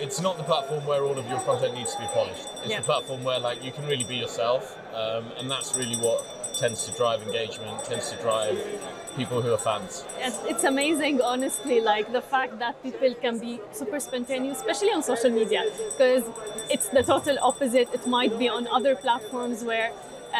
it's 0.00 0.20
not 0.20 0.36
the 0.38 0.44
platform 0.44 0.84
where 0.86 1.02
all 1.04 1.18
of 1.18 1.28
your 1.28 1.40
content 1.40 1.74
needs 1.74 1.92
to 1.94 2.00
be 2.00 2.06
polished. 2.14 2.46
It's 2.62 2.68
Yeah. 2.70 2.78
the 2.80 2.84
platform 2.84 3.24
where 3.24 3.40
like 3.40 3.64
you 3.64 3.72
can 3.72 3.84
really 3.86 4.04
be 4.04 4.16
yourself, 4.16 4.76
um, 4.94 5.24
and 5.38 5.50
that's 5.50 5.74
really 5.76 5.96
what 5.96 6.24
tends 6.56 6.84
to 6.86 6.92
drive 6.92 7.20
engagement, 7.22 7.84
tends 7.84 8.10
to 8.12 8.16
drive 8.16 8.56
people 9.16 9.40
who 9.42 9.52
are 9.52 9.58
fans. 9.70 10.04
It's- 10.18 10.40
It's 10.46 10.64
amazing, 10.64 11.20
honestly, 11.20 11.80
like 11.80 12.12
the 12.12 12.20
fact 12.34 12.58
that 12.60 12.80
people 12.82 13.12
can 13.24 13.38
be 13.38 13.60
super 13.72 13.98
spontaneous, 14.00 14.58
especially 14.58 14.92
on 14.92 15.02
social 15.02 15.30
media, 15.30 15.62
because 15.90 16.24
it's 16.70 16.88
the 16.96 17.02
total 17.02 17.36
opposite. 17.42 17.88
It 17.92 18.06
might 18.06 18.38
be 18.38 18.48
on 18.48 18.68
other 18.68 18.94
platforms 18.94 19.64
where 19.64 19.90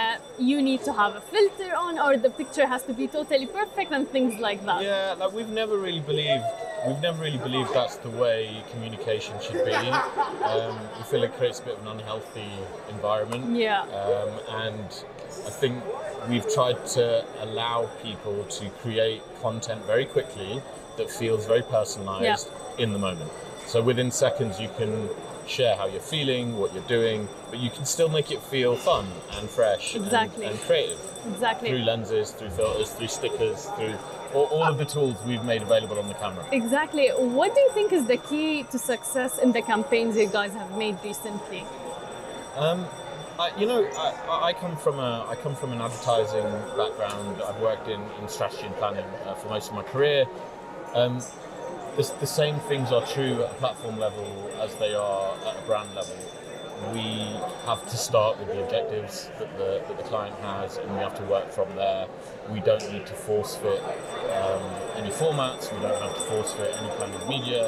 uh, 0.00 0.16
you 0.38 0.60
need 0.60 0.84
to 0.84 0.92
have 0.92 1.16
a 1.16 1.20
filter 1.32 1.74
on, 1.74 1.98
or 1.98 2.16
the 2.18 2.30
picture 2.30 2.66
has 2.66 2.82
to 2.84 2.92
be 2.92 3.08
totally 3.08 3.46
perfect, 3.46 3.90
and 3.90 4.08
things 4.16 4.38
like 4.38 4.60
that. 4.66 4.82
Yeah, 4.82 5.14
like 5.18 5.32
we've 5.32 5.48
never 5.62 5.76
really 5.78 6.00
believed 6.00 6.44
we've 6.86 7.00
never 7.00 7.22
really 7.22 7.38
believed 7.38 7.72
that's 7.74 7.96
the 7.96 8.10
way 8.10 8.62
communication 8.70 9.34
should 9.40 9.64
be. 9.64 9.72
Um, 9.72 10.78
we 10.96 11.04
feel 11.04 11.22
it 11.22 11.32
creates 11.36 11.60
a 11.60 11.64
bit 11.64 11.74
of 11.76 11.82
an 11.82 11.88
unhealthy 11.88 12.50
environment. 12.88 13.56
Yeah. 13.56 13.82
Um, 13.82 14.30
and 14.48 15.04
I 15.46 15.50
think 15.50 15.82
we've 16.28 16.48
tried 16.52 16.86
to 16.88 17.24
allow 17.40 17.90
people 18.02 18.44
to 18.44 18.70
create 18.82 19.22
content 19.40 19.84
very 19.84 20.06
quickly 20.06 20.62
that 20.96 21.10
feels 21.10 21.46
very 21.46 21.62
personalized 21.62 22.50
in 22.78 22.92
the 22.92 22.98
moment. 22.98 23.30
So 23.66 23.82
within 23.82 24.10
seconds, 24.10 24.58
you 24.60 24.68
can 24.76 25.08
share 25.48 25.76
how 25.76 25.86
you're 25.86 26.00
feeling, 26.00 26.58
what 26.58 26.72
you're 26.74 26.82
doing, 26.84 27.28
but 27.50 27.58
you 27.58 27.70
can 27.70 27.84
still 27.84 28.08
make 28.08 28.30
it 28.30 28.40
feel 28.42 28.76
fun 28.76 29.06
and 29.32 29.48
fresh 29.48 29.94
and- 29.94 30.04
Exactly. 30.04 30.46
and, 30.46 30.60
creative 30.60 31.00
Exactly. 31.32 31.70
through 31.70 31.82
lenses, 31.82 32.30
through 32.32 32.50
filters, 32.50 32.90
through 32.90 33.08
stickers, 33.08 33.64
through 33.76 33.94
all, 34.34 34.44
all 34.46 34.64
of 34.64 34.78
the 34.78 34.84
tools 34.84 35.16
we've 35.26 35.44
made 35.44 35.62
available 35.62 35.98
on 35.98 36.08
the 36.08 36.14
camera. 36.14 36.44
Exactly. 36.52 37.08
What 37.08 37.54
do 37.54 37.60
you 37.60 37.70
think 37.72 37.92
is 37.92 38.04
the 38.06 38.18
key 38.18 38.64
to 38.64 38.78
success 38.78 39.38
in 39.38 39.52
the 39.52 39.62
campaigns 39.62 40.16
you 40.16 40.26
guys 40.28 40.52
have 40.54 40.76
made 40.76 40.96
recently? 41.02 41.64
Um, 42.56 42.86
I, 43.38 43.50
you 43.56 43.66
know, 43.66 43.84
I, 43.96 44.14
I- 44.28 44.42
I 44.48 44.52
come 44.52 44.76
from 44.76 44.98
a 44.98 45.24
I 45.28 45.36
come 45.36 45.54
from 45.54 45.72
an 45.72 45.80
advertising 45.80 46.42
background. 46.76 47.40
I've 47.42 47.60
worked 47.60 47.88
in, 47.88 48.00
in 48.20 48.28
strategy 48.28 48.66
and 48.66 48.74
planning 48.76 49.04
uh, 49.26 49.34
for 49.34 49.48
most 49.48 49.68
of 49.70 49.74
my 49.76 49.82
career. 49.84 50.26
Um, 50.94 51.20
the, 51.98 52.14
the 52.20 52.26
same 52.26 52.60
things 52.60 52.92
are 52.92 53.04
true 53.04 53.42
at 53.42 53.50
a 53.50 53.54
platform 53.54 53.98
level 53.98 54.50
as 54.60 54.74
they 54.76 54.94
are 54.94 55.34
at 55.46 55.58
a 55.58 55.62
brand 55.66 55.92
level. 55.96 56.16
We 56.92 57.36
have 57.66 57.84
to 57.90 57.96
start 57.96 58.38
with 58.38 58.46
the 58.48 58.62
objectives 58.62 59.28
that 59.40 59.58
the, 59.58 59.82
that 59.88 59.96
the 59.96 60.04
client 60.04 60.36
has, 60.36 60.76
and 60.76 60.88
we 60.92 60.98
have 60.98 61.16
to 61.18 61.24
work 61.24 61.50
from 61.50 61.74
there. 61.74 62.06
We 62.50 62.60
don't 62.60 62.92
need 62.92 63.04
to 63.06 63.14
force 63.14 63.56
fit 63.56 63.82
um, 63.82 64.62
any 64.94 65.10
formats. 65.10 65.74
We 65.74 65.80
don't 65.80 66.00
have 66.00 66.14
to 66.14 66.20
force 66.20 66.52
fit 66.52 66.72
any 66.78 66.88
kind 66.98 67.12
of 67.12 67.28
media 67.28 67.66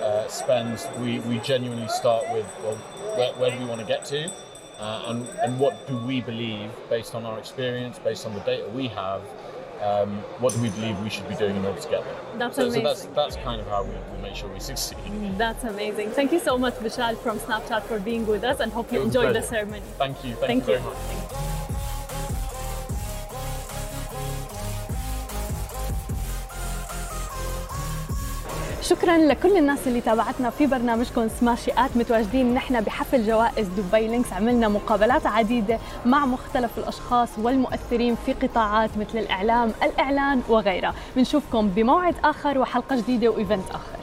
uh, 0.00 0.26
spends. 0.28 0.86
We, 0.98 1.18
we 1.20 1.38
genuinely 1.40 1.88
start 1.88 2.24
with 2.32 2.46
well, 2.62 2.76
where, 3.18 3.34
where 3.34 3.50
do 3.50 3.58
we 3.58 3.66
want 3.66 3.82
to 3.82 3.86
get 3.86 4.06
to, 4.06 4.30
uh, 4.78 5.02
and 5.08 5.28
and 5.44 5.60
what 5.60 5.86
do 5.86 5.98
we 5.98 6.22
believe 6.22 6.70
based 6.88 7.14
on 7.14 7.26
our 7.26 7.38
experience, 7.38 7.98
based 7.98 8.24
on 8.24 8.32
the 8.32 8.40
data 8.40 8.66
we 8.70 8.88
have. 8.88 9.20
Um, 9.82 10.18
what 10.40 10.54
do 10.54 10.60
we 10.62 10.70
believe 10.70 10.98
we 11.00 11.10
should 11.10 11.28
be 11.28 11.34
doing 11.34 11.56
in 11.56 11.64
order 11.64 11.80
to 11.80 11.88
get 11.88 12.04
there? 12.04 12.16
That's 12.38 12.56
so, 12.56 12.70
so 12.70 12.80
that's 12.80 13.04
that's 13.06 13.36
kind 13.36 13.60
of 13.60 13.66
how 13.68 13.84
we, 13.84 13.90
we 13.90 14.22
make 14.22 14.34
sure 14.34 14.48
we 14.48 14.60
succeed. 14.60 14.96
That's 15.36 15.64
amazing. 15.64 16.10
Thank 16.10 16.32
you 16.32 16.40
so 16.40 16.56
much, 16.56 16.74
Vishal 16.74 17.16
from 17.18 17.38
Snapchat, 17.38 17.82
for 17.82 18.00
being 18.00 18.26
with 18.26 18.42
us, 18.44 18.60
and 18.60 18.72
hope 18.72 18.90
you 18.90 19.00
It 19.00 19.04
was 19.04 19.14
a 19.14 19.20
enjoyed 19.20 19.36
the 19.36 19.42
ceremony. 19.42 19.82
Thank 19.98 20.24
you. 20.24 20.34
Thank, 20.34 20.64
Thank 20.64 20.68
you 20.68 20.74
you. 20.74 21.25
شكرا 28.88 29.18
لكل 29.18 29.56
الناس 29.56 29.86
اللي 29.86 30.00
تابعتنا 30.00 30.50
في 30.50 30.66
برنامجكم 30.66 31.28
سماشيات 31.28 31.96
متواجدين 31.96 32.54
نحن 32.54 32.80
بحفل 32.80 33.26
جوائز 33.26 33.68
دبي 33.68 34.08
لينكس. 34.08 34.32
عملنا 34.32 34.68
مقابلات 34.68 35.26
عديدة 35.26 35.78
مع 36.04 36.26
مختلف 36.26 36.78
الأشخاص 36.78 37.28
والمؤثرين 37.38 38.16
في 38.26 38.32
قطاعات 38.32 38.90
مثل 38.98 39.18
الإعلام 39.18 39.72
الإعلان 39.82 40.42
وغيرها. 40.48 40.94
بنشوفكم 41.16 41.68
بموعد 41.68 42.14
آخر 42.24 42.58
وحلقة 42.58 42.96
جديدة 42.96 43.28
وإيفنت 43.28 43.70
آخر. 43.70 43.95